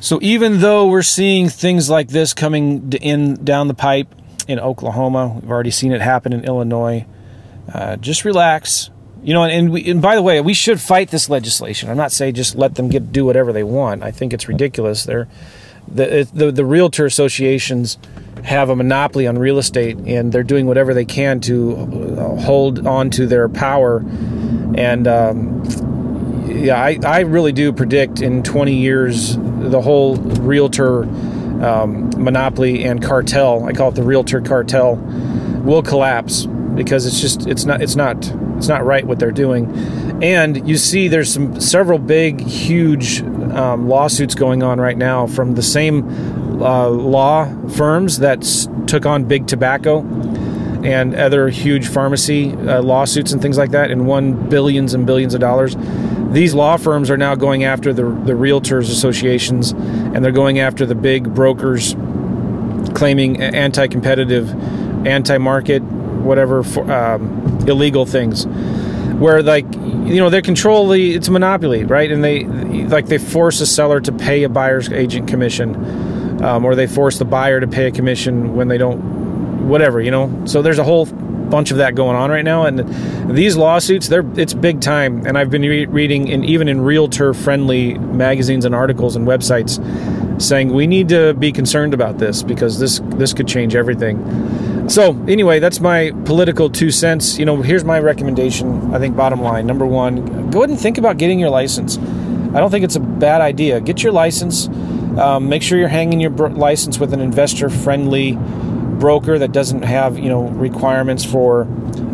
So 0.00 0.18
even 0.20 0.60
though 0.60 0.86
we're 0.86 1.02
seeing 1.02 1.48
things 1.48 1.88
like 1.88 2.08
this 2.08 2.34
coming 2.34 2.92
in 2.92 3.42
down 3.42 3.68
the 3.68 3.74
pipe 3.74 4.14
in 4.46 4.60
Oklahoma, 4.60 5.38
we've 5.40 5.50
already 5.50 5.70
seen 5.70 5.92
it 5.92 6.00
happen 6.00 6.32
in 6.32 6.44
Illinois. 6.44 7.06
Uh, 7.72 7.96
just 7.96 8.24
relax. 8.24 8.90
You 9.22 9.34
know, 9.34 9.42
and, 9.42 9.52
and, 9.52 9.70
we, 9.70 9.90
and 9.90 10.00
by 10.00 10.14
the 10.14 10.22
way, 10.22 10.40
we 10.40 10.54
should 10.54 10.80
fight 10.80 11.10
this 11.10 11.28
legislation. 11.28 11.90
I'm 11.90 11.96
not 11.96 12.12
saying 12.12 12.34
just 12.34 12.54
let 12.54 12.76
them 12.76 12.88
get 12.88 13.12
do 13.12 13.24
whatever 13.24 13.52
they 13.52 13.64
want. 13.64 14.02
I 14.02 14.10
think 14.10 14.32
it's 14.32 14.48
ridiculous. 14.48 15.04
They're 15.04 15.28
the, 15.90 16.28
the, 16.32 16.52
the 16.52 16.64
realtor 16.64 17.06
associations 17.06 17.98
have 18.44 18.70
a 18.70 18.76
monopoly 18.76 19.26
on 19.26 19.38
real 19.38 19.58
estate 19.58 19.96
and 19.98 20.32
they're 20.32 20.42
doing 20.42 20.66
whatever 20.66 20.94
they 20.94 21.04
can 21.04 21.40
to 21.40 21.76
uh, 21.76 22.36
hold 22.36 22.86
on 22.86 23.10
to 23.10 23.26
their 23.26 23.48
power 23.48 24.04
and 24.76 25.08
um, 25.08 25.62
yeah 26.46 26.80
I, 26.80 26.98
I 27.04 27.20
really 27.20 27.52
do 27.52 27.72
predict 27.72 28.20
in 28.20 28.42
20 28.42 28.74
years 28.74 29.36
the 29.36 29.80
whole 29.80 30.16
realtor 30.16 31.02
um, 31.64 32.10
monopoly 32.16 32.84
and 32.84 33.02
cartel 33.02 33.64
i 33.64 33.72
call 33.72 33.88
it 33.88 33.96
the 33.96 34.02
realtor 34.02 34.40
cartel 34.40 34.96
will 35.64 35.82
collapse 35.82 36.46
because 36.78 37.06
it's 37.06 37.20
just 37.20 37.46
it's 37.48 37.64
not 37.64 37.82
it's 37.82 37.96
not 37.96 38.16
it's 38.56 38.68
not 38.68 38.84
right 38.84 39.04
what 39.04 39.18
they're 39.18 39.32
doing 39.32 39.66
and 40.22 40.66
you 40.68 40.76
see 40.76 41.08
there's 41.08 41.32
some 41.32 41.60
several 41.60 41.98
big 41.98 42.40
huge 42.40 43.20
um, 43.20 43.88
lawsuits 43.88 44.36
going 44.36 44.62
on 44.62 44.80
right 44.80 44.96
now 44.96 45.26
from 45.26 45.56
the 45.56 45.62
same 45.62 46.08
uh, 46.62 46.88
law 46.88 47.46
firms 47.70 48.20
that 48.20 48.42
took 48.86 49.04
on 49.04 49.24
big 49.24 49.46
tobacco 49.48 50.00
and 50.84 51.16
other 51.16 51.48
huge 51.48 51.88
pharmacy 51.88 52.52
uh, 52.52 52.80
lawsuits 52.80 53.32
and 53.32 53.42
things 53.42 53.58
like 53.58 53.72
that 53.72 53.90
and 53.90 54.06
won 54.06 54.48
billions 54.48 54.94
and 54.94 55.04
billions 55.04 55.34
of 55.34 55.40
dollars. 55.40 55.76
These 56.30 56.54
law 56.54 56.76
firms 56.76 57.10
are 57.10 57.16
now 57.16 57.34
going 57.34 57.64
after 57.64 57.92
the, 57.92 58.04
the 58.04 58.34
realtors 58.34 58.90
associations 58.90 59.72
and 59.72 60.24
they're 60.24 60.30
going 60.30 60.60
after 60.60 60.86
the 60.86 60.94
big 60.94 61.34
brokers 61.34 61.94
claiming 62.94 63.40
anti 63.40 63.88
competitive, 63.88 64.50
whatever 66.18 66.60
um, 66.90 67.64
illegal 67.66 68.06
things. 68.06 68.46
Where 69.18 69.42
like 69.42 69.64
you 69.74 70.16
know 70.16 70.30
they 70.30 70.42
control 70.42 70.88
the 70.88 71.14
it's 71.14 71.28
a 71.28 71.32
monopoly 71.32 71.84
right? 71.84 72.10
And 72.10 72.22
they 72.22 72.44
like 72.44 73.06
they 73.06 73.18
force 73.18 73.60
a 73.60 73.66
seller 73.66 74.00
to 74.00 74.12
pay 74.12 74.44
a 74.44 74.48
buyer's 74.48 74.88
agent 74.90 75.28
commission 75.28 75.74
um, 76.42 76.64
or 76.64 76.74
they 76.74 76.86
force 76.86 77.18
the 77.18 77.24
buyer 77.24 77.58
to 77.60 77.66
pay 77.66 77.86
a 77.86 77.90
commission 77.90 78.54
when 78.54 78.68
they 78.68 78.78
don't 78.78 79.68
whatever 79.68 80.00
you 80.00 80.10
know? 80.10 80.44
So 80.46 80.62
there's 80.62 80.78
a 80.78 80.84
whole 80.84 81.06
bunch 81.06 81.70
of 81.70 81.78
that 81.78 81.94
going 81.94 82.14
on 82.14 82.30
right 82.30 82.44
now 82.44 82.64
and 82.64 83.34
these 83.34 83.56
lawsuits 83.56 84.06
they're 84.08 84.24
it's 84.36 84.54
big 84.54 84.80
time. 84.80 85.26
And 85.26 85.36
i've 85.36 85.50
been 85.50 85.62
re- 85.62 85.86
reading 85.86 86.28
in 86.28 86.44
even 86.44 86.68
in 86.68 86.80
realtor 86.80 87.34
friendly 87.34 87.94
magazines 87.98 88.64
and 88.64 88.74
articles 88.74 89.16
and 89.16 89.26
websites 89.26 89.78
saying 90.38 90.72
we 90.72 90.86
need 90.86 91.08
to 91.08 91.34
be 91.34 91.52
concerned 91.52 91.94
about 91.94 92.18
this 92.18 92.42
because 92.42 92.78
this 92.78 93.00
this 93.16 93.32
could 93.32 93.48
change 93.48 93.74
everything 93.74 94.16
so, 94.88 95.10
anyway, 95.28 95.58
that's 95.58 95.80
my 95.80 96.12
political 96.24 96.70
two 96.70 96.90
cents. 96.90 97.38
You 97.38 97.44
know, 97.44 97.60
here's 97.60 97.84
my 97.84 98.00
recommendation. 98.00 98.94
I 98.94 98.98
think, 98.98 99.16
bottom 99.16 99.42
line 99.42 99.66
number 99.66 99.84
one, 99.84 100.50
go 100.50 100.60
ahead 100.60 100.70
and 100.70 100.80
think 100.80 100.96
about 100.96 101.18
getting 101.18 101.38
your 101.38 101.50
license. 101.50 101.98
I 101.98 102.60
don't 102.60 102.70
think 102.70 102.84
it's 102.84 102.96
a 102.96 103.00
bad 103.00 103.42
idea. 103.42 103.82
Get 103.82 104.02
your 104.02 104.12
license. 104.12 104.66
Um, 105.18 105.50
make 105.50 105.62
sure 105.62 105.78
you're 105.78 105.88
hanging 105.88 106.20
your 106.20 106.30
bro- 106.30 106.48
license 106.48 106.98
with 106.98 107.12
an 107.12 107.20
investor-friendly 107.20 108.38
broker 108.98 109.38
that 109.38 109.52
doesn't 109.52 109.82
have 109.82 110.18
you 110.18 110.30
know 110.30 110.48
requirements 110.48 111.24
for 111.24 111.68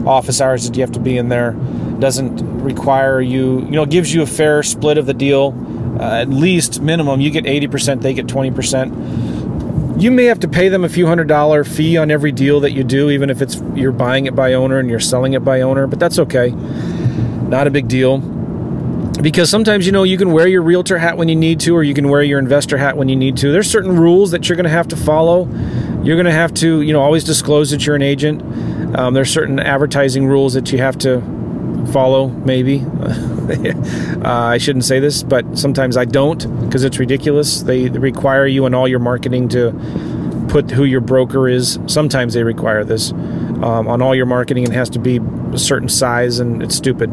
office 0.05 0.41
hours 0.41 0.69
that 0.69 0.77
you 0.77 0.83
have 0.83 0.93
to 0.93 1.01
be 1.01 1.17
in 1.17 1.29
there. 1.29 1.53
Doesn't 2.01 2.61
require 2.61 3.21
you 3.21 3.61
you 3.61 3.71
know 3.71 3.87
gives 3.87 4.13
you 4.13 4.23
a 4.23 4.27
fair 4.27 4.65
split 4.65 4.99
of 4.99 5.07
the 5.07 5.15
deal. 5.15 5.53
Uh, 5.99 6.21
at 6.21 6.29
least 6.29 6.81
minimum, 6.81 7.21
you 7.21 7.31
get 7.31 7.45
80%, 7.45 8.03
they 8.03 8.15
get 8.15 8.27
20%. 8.27 10.01
You 10.01 10.11
may 10.11 10.25
have 10.25 10.41
to 10.41 10.49
pay 10.49 10.69
them 10.69 10.83
a 10.83 10.89
few 10.89 11.07
hundred 11.07 11.29
dollar 11.29 11.63
fee 11.63 11.97
on 11.97 12.11
every 12.11 12.33
deal 12.33 12.61
that 12.61 12.73
you 12.73 12.83
do, 12.83 13.11
even 13.11 13.31
if 13.31 13.41
it's 13.41 13.63
you're 13.75 13.93
buying 13.93 14.27
it 14.27 14.35
by 14.35 14.55
owner 14.55 14.81
and 14.81 14.91
you're 14.91 14.99
selling 14.99 15.35
it 15.35 15.45
by 15.45 15.61
owner, 15.61 15.87
but 15.87 16.01
that's 16.01 16.19
okay. 16.19 16.51
Not 16.51 17.69
a 17.69 17.71
big 17.71 17.87
deal 17.87 18.19
because 19.23 19.49
sometimes 19.49 19.87
you 19.87 19.93
know 19.93 20.03
you 20.03 20.19
can 20.19 20.33
wear 20.33 20.47
your 20.47 20.63
realtor 20.63 20.99
hat 20.99 21.17
when 21.17 21.29
you 21.29 21.37
need 21.37 21.61
to 21.61 21.75
or 21.75 21.83
you 21.83 21.95
can 21.95 22.09
wear 22.09 22.23
your 22.23 22.39
investor 22.39 22.77
hat 22.77 22.97
when 22.97 23.09
you 23.09 23.17
need 23.17 23.37
to 23.37 23.53
there's 23.53 23.71
certain 23.71 23.97
rules 23.97 24.33
that 24.33 24.49
you're 24.49 24.57
going 24.57 24.65
to 24.65 24.71
have 24.71 24.89
to 24.89 24.97
follow 24.97 25.47
you're 26.03 26.17
going 26.17 26.27
to 26.27 26.33
have 26.33 26.53
to 26.53 26.83
you 26.83 26.93
know 26.93 27.01
always 27.01 27.25
disclose 27.25 27.71
that 27.71 27.87
you're 27.87 27.97
an 27.97 28.03
agent 28.03 28.43
um, 28.99 29.15
there's 29.15 29.31
certain 29.31 29.59
advertising 29.59 30.27
rules 30.27 30.53
that 30.53 30.71
you 30.73 30.79
have 30.79 30.99
to 30.99 31.23
follow 31.87 32.29
maybe. 32.29 32.85
Uh, 34.25 34.55
i 34.55 34.57
shouldn't 34.57 34.87
say 34.87 35.01
this 35.01 35.23
but 35.23 35.59
sometimes 35.59 35.99
i 35.99 36.05
don't 36.07 36.47
because 36.75 36.83
it's 36.83 36.99
ridiculous. 36.99 37.63
They 37.63 37.89
require 37.89 38.47
you 38.47 38.67
in 38.67 38.75
all 38.75 38.89
your 38.89 38.99
marketing 38.99 39.49
to 39.51 39.71
put 40.49 40.73
who 40.73 40.85
your 40.85 41.01
broker 41.01 41.49
is. 41.49 41.79
Sometimes 41.87 42.35
they 42.35 42.43
require 42.43 42.83
this 42.83 43.13
um, 43.13 43.87
on 43.87 44.03
all 44.03 44.13
your 44.15 44.27
marketing 44.27 44.65
and 44.65 44.75
has 44.75 44.91
to 44.91 44.99
be 44.99 45.21
a 45.53 45.59
certain 45.59 45.89
size 45.89 46.41
and 46.41 46.63
it's 46.63 46.75
stupid. 46.75 47.11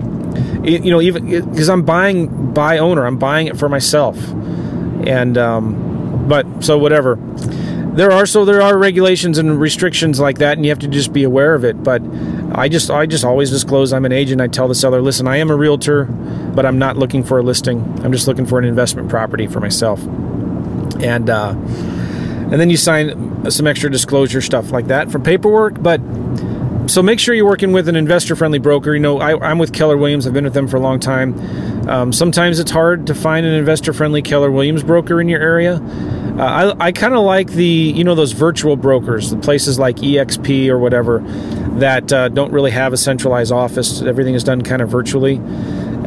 It, 0.65 0.83
you 0.83 0.89
know 0.89 1.01
even 1.01 1.29
because 1.51 1.69
i'm 1.69 1.83
buying 1.83 2.53
by 2.53 2.77
owner 2.77 3.05
i'm 3.05 3.17
buying 3.17 3.47
it 3.47 3.57
for 3.57 3.69
myself. 3.69 4.17
And 5.05 5.37
um, 5.37 6.27
but 6.27 6.45
so 6.63 6.77
whatever. 6.77 7.19
There 7.93 8.11
are 8.11 8.25
so 8.25 8.45
there 8.45 8.61
are 8.61 8.77
regulations 8.77 9.37
and 9.37 9.59
restrictions 9.59 10.19
like 10.19 10.39
that 10.39 10.57
and 10.57 10.65
you 10.65 10.71
have 10.71 10.79
to 10.79 10.87
just 10.87 11.11
be 11.11 11.23
aware 11.23 11.53
of 11.53 11.65
it 11.65 11.83
but 11.83 12.01
i 12.53 12.67
just 12.67 12.89
i 12.89 13.05
just 13.05 13.24
always 13.24 13.50
disclose 13.50 13.93
i'm 13.93 14.05
an 14.05 14.12
agent 14.12 14.41
i 14.41 14.48
tell 14.48 14.67
the 14.67 14.75
seller 14.75 15.01
listen 15.01 15.27
i 15.27 15.38
am 15.38 15.50
a 15.50 15.55
realtor 15.55 16.05
but 16.55 16.65
i'm 16.65 16.77
not 16.77 16.98
looking 16.98 17.24
for 17.24 17.39
a 17.39 17.43
listing 17.43 17.79
i'm 18.03 18.12
just 18.12 18.27
looking 18.27 18.46
for 18.46 18.60
an 18.60 18.65
investment 18.65 19.10
property 19.10 19.48
for 19.48 19.60
myself 19.60 20.01
and 21.01 21.29
uh, 21.29 21.53
and 22.51 22.60
then 22.60 22.70
you 22.70 22.77
sign 22.77 23.50
some 23.50 23.65
extra 23.65 23.89
disclosure 23.89 24.41
stuff 24.41 24.72
like 24.72 24.88
that 24.88 25.12
for 25.12 25.20
paperwork 25.20 25.81
but 25.81 26.00
so 26.88 27.01
make 27.01 27.20
sure 27.20 27.34
you're 27.34 27.46
working 27.46 27.72
with 27.72 27.88
an 27.88 27.96
investor 27.96 28.36
friendly 28.36 28.60
broker. 28.60 28.93
You 28.93 29.00
know, 29.00 29.20
I, 29.20 29.50
am 29.51 29.60
with 29.60 29.72
Keller 29.72 29.96
Williams, 29.96 30.27
I've 30.27 30.34
been 30.34 30.43
with 30.43 30.53
them 30.53 30.67
for 30.67 30.75
a 30.75 30.81
long 30.81 31.00
time. 31.00 31.39
Um, 31.88 32.12
sometimes 32.12 32.60
it's 32.60 32.72
hard 32.72 33.08
to 33.08 33.15
find 33.15 33.46
an 33.46 33.53
investor 33.53 33.93
friendly 33.93 34.22
Keller 34.22 34.51
Williams 34.51 34.84
broker 34.84 35.22
in 35.22 35.29
your 35.29 35.39
area. 35.39 35.77
Uh, 36.41 36.74
I, 36.79 36.88
I 36.88 36.91
kind 36.91 37.13
of 37.13 37.24
like 37.24 37.51
the, 37.51 37.63
you 37.63 38.03
know, 38.03 38.15
those 38.15 38.31
virtual 38.31 38.75
brokers, 38.75 39.29
the 39.29 39.38
places 39.38 39.77
like 39.77 39.98
EXP 39.98 40.69
or 40.69 40.79
whatever 40.79 41.19
that 41.77 42.12
uh, 42.12 42.29
don't 42.29 42.51
really 42.51 42.71
have 42.71 42.93
a 42.93 42.98
centralized 42.98 43.51
office. 43.51 44.01
Everything 44.01 44.33
is 44.33 44.43
done 44.43 44.63
kind 44.63 44.81
of 44.81 44.89
virtually. 44.89 45.38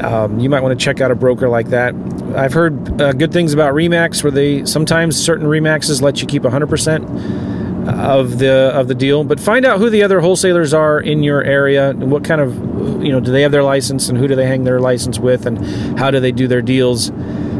Um, 0.00 0.40
you 0.40 0.50
might 0.50 0.60
want 0.60 0.76
to 0.76 0.84
check 0.84 1.00
out 1.00 1.12
a 1.12 1.14
broker 1.14 1.48
like 1.48 1.68
that. 1.68 1.94
I've 2.34 2.52
heard 2.52 3.00
uh, 3.00 3.12
good 3.12 3.32
things 3.32 3.54
about 3.54 3.74
Remax, 3.74 4.24
where 4.24 4.32
they 4.32 4.64
sometimes 4.64 5.16
certain 5.16 5.46
Remaxes 5.46 6.02
let 6.02 6.20
you 6.20 6.26
keep 6.26 6.42
100% 6.42 7.88
of 7.88 8.38
the 8.40 8.72
of 8.74 8.88
the 8.88 8.94
deal, 8.96 9.22
but 9.22 9.38
find 9.38 9.64
out 9.64 9.78
who 9.78 9.88
the 9.88 10.02
other 10.02 10.20
wholesalers 10.20 10.74
are 10.74 10.98
in 10.98 11.22
your 11.22 11.44
area 11.44 11.90
and 11.90 12.10
what 12.10 12.24
kind 12.24 12.40
of 12.40 12.56
you 13.04 13.12
know 13.12 13.20
do 13.20 13.30
they 13.30 13.42
have 13.42 13.52
their 13.52 13.62
license 13.62 14.08
and 14.08 14.18
who 14.18 14.26
do 14.26 14.34
they 14.34 14.46
hang 14.46 14.64
their 14.64 14.80
license 14.80 15.18
with 15.18 15.46
and 15.46 15.64
how 15.98 16.10
do 16.10 16.18
they 16.18 16.32
do 16.32 16.48
their 16.48 16.62
deals 16.62 17.10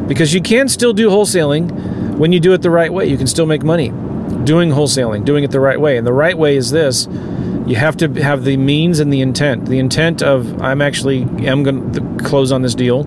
because 0.08 0.32
you 0.32 0.40
can 0.40 0.66
still 0.66 0.94
do 0.94 1.10
wholesaling 1.10 1.93
when 2.18 2.32
you 2.32 2.40
do 2.40 2.52
it 2.52 2.62
the 2.62 2.70
right 2.70 2.92
way. 2.92 3.06
You 3.06 3.16
can 3.16 3.26
still 3.26 3.46
make 3.46 3.62
money 3.62 3.88
doing 4.44 4.70
wholesaling, 4.70 5.24
doing 5.24 5.44
it 5.44 5.50
the 5.50 5.60
right 5.60 5.80
way. 5.80 5.96
And 5.96 6.06
the 6.06 6.12
right 6.12 6.36
way 6.36 6.56
is 6.56 6.70
this 6.70 7.06
you 7.66 7.76
have 7.76 7.96
to 7.98 8.08
have 8.22 8.44
the 8.44 8.56
means 8.56 9.00
and 9.00 9.12
the 9.12 9.20
intent. 9.20 9.66
The 9.66 9.78
intent 9.78 10.22
of 10.22 10.60
I'm 10.60 10.82
actually 10.82 11.22
am 11.46 11.62
going 11.62 11.92
to 11.92 12.24
close 12.24 12.52
on 12.52 12.62
this 12.62 12.74
deal 12.74 13.04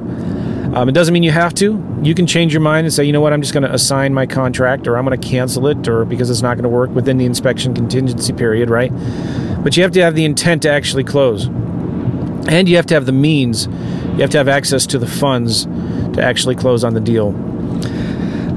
um, 0.77 0.89
it 0.89 0.91
doesn't 0.91 1.13
mean 1.13 1.23
you 1.23 1.31
have 1.31 1.55
to. 1.55 1.83
You 2.03 2.13
can 2.13 2.27
change 2.27 2.53
your 2.53 2.61
mind 2.61 2.85
and 2.85 2.93
say, 2.93 3.03
you 3.03 3.11
know 3.11 3.21
what, 3.21 3.33
I'm 3.33 3.41
just 3.41 3.51
going 3.51 3.63
to 3.63 3.73
assign 3.73 4.13
my 4.13 4.27
contract 4.27 4.87
or 4.87 4.95
I'm 4.95 5.05
going 5.05 5.19
to 5.19 5.27
cancel 5.27 5.65
it 5.65 5.87
or 5.87 6.05
because 6.05 6.29
it's 6.29 6.43
not 6.43 6.55
going 6.55 6.63
to 6.63 6.69
work 6.69 6.91
within 6.91 7.17
the 7.17 7.25
inspection 7.25 7.73
contingency 7.73 8.33
period, 8.33 8.69
right? 8.69 8.91
But 9.63 9.75
you 9.75 9.83
have 9.83 9.93
to 9.93 10.01
have 10.03 10.13
the 10.13 10.25
intent 10.25 10.61
to 10.63 10.69
actually 10.69 11.03
close. 11.03 11.47
And 11.47 12.69
you 12.69 12.75
have 12.75 12.85
to 12.87 12.93
have 12.93 13.05
the 13.05 13.11
means, 13.11 13.65
you 13.65 14.21
have 14.21 14.29
to 14.29 14.37
have 14.37 14.47
access 14.47 14.85
to 14.87 14.99
the 14.99 15.07
funds 15.07 15.65
to 15.65 16.19
actually 16.21 16.55
close 16.55 16.83
on 16.83 16.93
the 16.93 17.01
deal. 17.01 17.31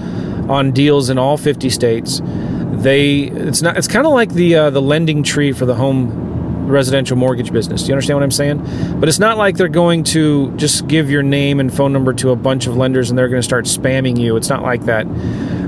on 0.51 0.73
deals 0.73 1.09
in 1.09 1.19
all 1.19 1.39
50 1.39 1.71
states. 1.71 2.21
They 2.25 3.23
it's 3.23 3.63
not 3.63 3.79
it's 3.79 3.89
kind 3.89 4.07
of 4.07 4.13
like 4.13 4.35
the 4.35 4.55
uh, 4.55 4.71
the 4.71 4.83
lending 4.83 5.23
tree 5.23 5.53
for 5.53 5.65
the 5.65 5.75
home 5.75 6.30
residential 6.71 7.17
mortgage 7.17 7.53
business. 7.53 7.83
Do 7.83 7.89
you 7.89 7.95
understand 7.95 8.17
what 8.17 8.25
I'm 8.25 8.31
saying? 8.31 9.01
But 9.01 9.09
it's 9.09 9.19
not 9.19 9.39
like 9.39 9.57
they're 9.57 9.69
going 9.69 10.05
to 10.05 10.55
just 10.57 10.87
give 10.87 11.11
your 11.11 11.23
name 11.23 11.61
and 11.61 11.73
phone 11.73 11.93
number 11.93 12.13
to 12.15 12.31
a 12.31 12.37
bunch 12.37 12.67
of 12.67 12.77
lenders 12.77 13.11
and 13.11 13.19
they're 13.19 13.29
going 13.29 13.43
to 13.43 13.47
start 13.47 13.65
spamming 13.67 14.19
you. 14.19 14.37
It's 14.37 14.49
not 14.49 14.63
like 14.63 14.85
that 14.85 15.07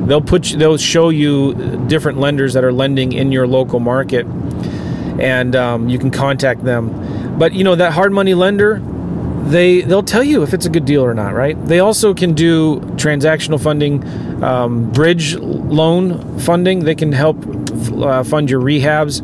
they'll 0.07 0.21
put 0.21 0.51
you, 0.51 0.59
they'll 0.59 0.77
show 0.77 1.09
you 1.09 1.55
different 1.87 2.19
lenders 2.19 2.55
that 2.55 2.65
are 2.65 2.73
lending 2.73 3.13
in 3.13 3.33
your 3.33 3.47
local 3.47 3.81
market, 3.81 4.27
and 5.19 5.55
um, 5.57 5.89
you 5.89 5.99
can 5.99 6.11
contact 6.11 6.65
them. 6.65 7.39
But 7.39 7.53
you 7.53 7.65
know 7.65 7.75
that 7.75 7.93
hard 7.93 8.13
money 8.13 8.35
lender, 8.35 8.81
they 9.45 9.83
they'll 9.83 10.03
tell 10.03 10.25
you 10.25 10.43
if 10.43 10.55
it's 10.55 10.67
a 10.67 10.71
good 10.71 10.85
deal 10.85 11.03
or 11.03 11.15
not, 11.15 11.35
right? 11.35 11.63
They 11.67 11.81
also 11.81 12.15
can 12.15 12.35
do 12.35 12.81
transactional 12.97 13.63
funding, 13.63 14.05
um, 14.43 14.91
bridge 14.91 15.37
loan 15.37 16.39
funding. 16.41 16.81
They 16.81 16.95
can 16.95 17.13
help 17.13 17.45
uh, 17.93 18.25
fund 18.25 18.51
your 18.51 18.61
rehabs, 18.61 19.21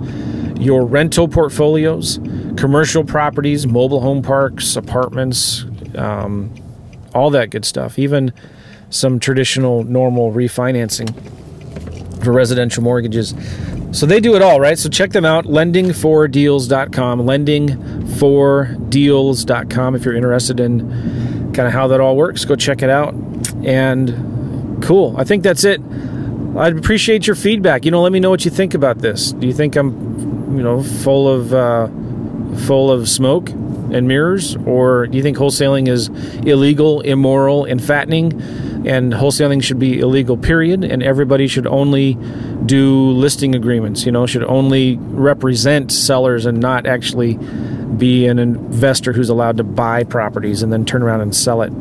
your 0.59 0.85
rental 0.85 1.29
portfolios, 1.29 2.19
commercial 2.57 3.05
properties, 3.05 3.67
mobile 3.67 4.01
home 4.01 4.23
parks, 4.23 4.77
apartments, 4.77 5.65
um, 5.95 6.53
all 7.15 7.31
that 7.31 7.51
good 7.51 7.65
stuff. 7.65 7.99
Even 7.99 8.33
some 8.91 9.21
traditional 9.21 9.85
normal 9.85 10.33
refinancing 10.33 11.15
for 12.25 12.33
residential 12.33 12.83
mortgages. 12.83 13.35
So 13.93 14.07
they 14.07 14.21
do 14.21 14.37
it 14.37 14.43
all, 14.43 14.61
right? 14.61 14.79
So 14.79 14.91
check 14.91 15.13
them 15.13 15.25
out, 15.25 15.47
lendingfordeals.com, 15.47 17.21
lendingfordeals.com 17.21 19.95
if 19.95 20.05
you're 20.05 20.17
interested 20.17 20.61
in 20.61 21.53
kind 21.55 21.67
of 21.67 21.73
how 21.73 21.87
that 21.89 21.99
all 22.01 22.15
works. 22.17 22.45
Go 22.45 22.55
check 22.55 22.83
it 22.83 22.91
out. 22.91 23.15
And 23.65 24.83
cool. 24.83 25.15
I 25.17 25.25
think 25.25 25.43
that's 25.43 25.65
it. 25.65 25.81
I'd 26.57 26.77
appreciate 26.77 27.27
your 27.27 27.37
feedback. 27.37 27.85
You 27.85 27.91
know, 27.91 28.03
let 28.03 28.13
me 28.13 28.21
know 28.21 28.31
what 28.31 28.45
you 28.45 28.51
think 28.51 28.75
about 28.75 28.99
this. 28.99 29.33
Do 29.33 29.47
you 29.47 29.55
think 29.55 29.77
I'm, 29.77 30.08
you 30.51 30.63
know, 30.63 30.83
full 30.83 31.29
of 31.29 31.55
uh, 31.55 31.89
full 32.67 32.91
of 32.91 33.09
smoke 33.09 33.51
and 33.51 34.07
mirrors, 34.07 34.57
or 34.57 35.07
do 35.07 35.17
you 35.17 35.23
think 35.23 35.37
wholesaling 35.37 35.89
is 35.89 36.09
illegal, 36.47 37.01
immoral, 37.01 37.65
and 37.65 37.83
fattening? 37.83 38.41
and 38.87 39.13
wholesaling 39.13 39.61
should 39.61 39.81
be 39.81 39.99
illegal 39.99 40.37
period 40.37 40.85
and 40.85 41.03
everybody 41.03 41.49
should 41.49 41.67
only 41.67 42.15
do 42.65 43.11
listing 43.11 43.57
agreements 43.57 44.07
you 44.07 44.13
know 44.13 44.25
should 44.25 44.45
only 44.45 44.97
represent 44.99 45.91
sellers 45.91 46.47
and 46.47 46.61
not 46.61 46.87
actually 46.87 47.37
be 47.99 48.27
an 48.27 48.39
investor 48.39 49.13
who's 49.13 49.29
allowed 49.29 49.57
to 49.57 49.65
buy 49.65 50.05
properties 50.05 50.63
and 50.63 50.73
then 50.73 50.85
turn 50.85 51.03
around 51.03 51.21
and 51.21 51.35
sell 51.35 51.63
it? 51.63 51.73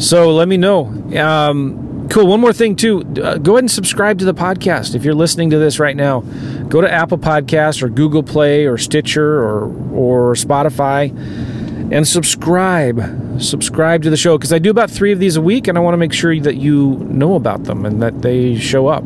So 0.00 0.34
let 0.34 0.48
me 0.48 0.56
know. 0.56 0.86
Um, 1.18 2.08
cool. 2.10 2.26
One 2.26 2.40
more 2.40 2.52
thing 2.52 2.76
too. 2.76 3.00
Uh, 3.22 3.38
go 3.38 3.52
ahead 3.52 3.64
and 3.64 3.70
subscribe 3.70 4.18
to 4.18 4.24
the 4.24 4.34
podcast 4.34 4.94
if 4.94 5.04
you're 5.04 5.14
listening 5.14 5.50
to 5.50 5.58
this 5.58 5.78
right 5.78 5.96
now 5.96 6.20
go 6.68 6.80
to 6.80 6.90
apple 6.90 7.18
podcast 7.18 7.82
or 7.82 7.88
google 7.88 8.22
play 8.22 8.66
or 8.66 8.78
stitcher 8.78 9.42
or 9.42 9.64
or 9.92 10.34
spotify 10.34 11.10
and 11.92 12.08
subscribe. 12.08 13.40
Subscribe 13.40 14.02
to 14.02 14.10
the 14.10 14.16
show 14.16 14.36
because 14.38 14.52
I 14.52 14.58
do 14.58 14.70
about 14.70 14.90
three 14.90 15.12
of 15.12 15.18
these 15.18 15.36
a 15.36 15.42
week, 15.42 15.68
and 15.68 15.76
I 15.76 15.82
want 15.82 15.92
to 15.92 15.98
make 15.98 16.12
sure 16.12 16.38
that 16.40 16.56
you 16.56 16.96
know 17.10 17.34
about 17.34 17.64
them 17.64 17.84
and 17.84 18.00
that 18.02 18.22
they 18.22 18.56
show 18.56 18.86
up. 18.88 19.04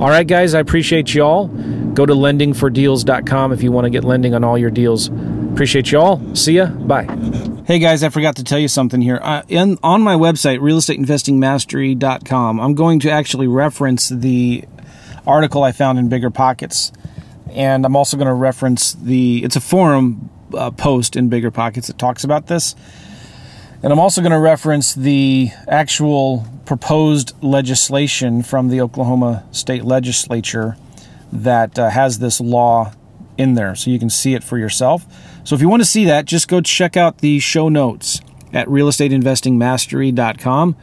All 0.00 0.08
right, 0.08 0.26
guys, 0.26 0.54
I 0.54 0.60
appreciate 0.60 1.14
y'all. 1.14 1.48
Go 1.94 2.06
to 2.06 2.14
lendingfordeals.com 2.14 3.52
if 3.52 3.62
you 3.62 3.72
want 3.72 3.84
to 3.84 3.90
get 3.90 4.04
lending 4.04 4.34
on 4.34 4.44
all 4.44 4.58
your 4.58 4.70
deals. 4.70 5.08
Appreciate 5.52 5.90
y'all. 5.90 6.22
See 6.34 6.54
ya. 6.54 6.66
Bye. 6.66 7.04
Hey 7.66 7.78
guys, 7.78 8.02
I 8.02 8.10
forgot 8.10 8.36
to 8.36 8.44
tell 8.44 8.58
you 8.58 8.68
something 8.68 9.00
here. 9.00 9.18
Uh, 9.22 9.42
in, 9.48 9.78
on 9.82 10.02
my 10.02 10.14
website, 10.14 10.60
realestateinvestingmastery.com, 10.60 12.60
I'm 12.60 12.74
going 12.74 13.00
to 13.00 13.10
actually 13.10 13.48
reference 13.48 14.08
the 14.08 14.64
article 15.26 15.62
I 15.62 15.72
found 15.72 15.98
in 15.98 16.08
Bigger 16.08 16.30
Pockets. 16.30 16.92
And 17.50 17.84
I'm 17.84 17.96
also 17.96 18.16
going 18.16 18.26
to 18.26 18.34
reference 18.34 18.92
the, 18.92 19.44
it's 19.44 19.56
a 19.56 19.60
forum 19.60 20.30
uh, 20.54 20.70
post 20.70 21.16
in 21.16 21.28
Bigger 21.28 21.50
Pockets 21.50 21.88
that 21.88 21.98
talks 21.98 22.24
about 22.24 22.46
this. 22.46 22.74
And 23.82 23.92
I'm 23.92 23.98
also 23.98 24.20
going 24.20 24.32
to 24.32 24.38
reference 24.38 24.94
the 24.94 25.50
actual 25.68 26.46
proposed 26.64 27.34
legislation 27.42 28.42
from 28.42 28.68
the 28.68 28.80
Oklahoma 28.80 29.44
State 29.52 29.84
Legislature 29.84 30.76
that 31.32 31.78
uh, 31.78 31.90
has 31.90 32.18
this 32.18 32.40
law 32.40 32.92
in 33.36 33.54
there 33.54 33.74
so 33.74 33.90
you 33.90 33.98
can 33.98 34.10
see 34.10 34.34
it 34.34 34.42
for 34.42 34.58
yourself. 34.58 35.04
So 35.44 35.54
if 35.54 35.60
you 35.60 35.68
want 35.68 35.82
to 35.82 35.88
see 35.88 36.04
that, 36.06 36.24
just 36.24 36.48
go 36.48 36.60
check 36.60 36.96
out 36.96 37.18
the 37.18 37.38
show 37.38 37.68
notes 37.68 38.20
at 38.52 38.66
realestateinvestingmastery.com. 38.68 40.76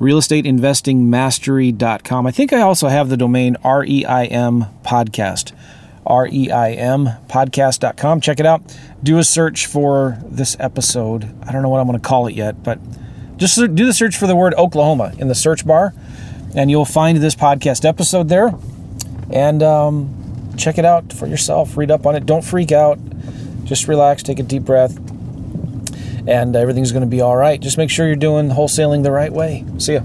Realestateinvestingmastery.com. 0.00 2.26
I 2.26 2.30
think 2.30 2.52
I 2.52 2.60
also 2.62 2.88
have 2.88 3.08
the 3.08 3.16
domain 3.16 3.56
REIM 3.64 4.66
podcast. 4.82 5.52
REIM 6.06 7.08
podcast.com. 7.28 8.20
Check 8.20 8.40
it 8.40 8.46
out. 8.46 8.62
Do 9.02 9.18
a 9.18 9.24
search 9.24 9.66
for 9.66 10.18
this 10.24 10.56
episode. 10.58 11.24
I 11.46 11.52
don't 11.52 11.62
know 11.62 11.68
what 11.68 11.80
I'm 11.80 11.86
going 11.86 12.00
to 12.00 12.08
call 12.08 12.26
it 12.26 12.34
yet, 12.34 12.62
but 12.62 12.78
just 13.36 13.56
do 13.56 13.86
the 13.86 13.92
search 13.92 14.16
for 14.16 14.26
the 14.26 14.36
word 14.36 14.54
Oklahoma 14.54 15.14
in 15.18 15.28
the 15.28 15.34
search 15.34 15.66
bar, 15.66 15.94
and 16.54 16.70
you'll 16.70 16.84
find 16.84 17.18
this 17.18 17.34
podcast 17.34 17.84
episode 17.84 18.28
there. 18.28 18.52
And 19.30 19.62
um, 19.62 20.54
check 20.56 20.78
it 20.78 20.84
out 20.84 21.12
for 21.12 21.26
yourself. 21.26 21.76
Read 21.76 21.90
up 21.90 22.06
on 22.06 22.16
it. 22.16 22.26
Don't 22.26 22.44
freak 22.44 22.72
out. 22.72 22.98
Just 23.64 23.86
relax, 23.86 24.22
take 24.22 24.38
a 24.38 24.42
deep 24.42 24.64
breath, 24.64 24.98
and 26.26 26.54
everything's 26.56 26.92
going 26.92 27.02
to 27.02 27.08
be 27.08 27.20
all 27.20 27.36
right. 27.36 27.60
Just 27.60 27.78
make 27.78 27.90
sure 27.90 28.06
you're 28.06 28.16
doing 28.16 28.50
wholesaling 28.50 29.02
the 29.02 29.10
right 29.10 29.32
way. 29.32 29.64
See 29.78 29.94
ya. 29.94 30.02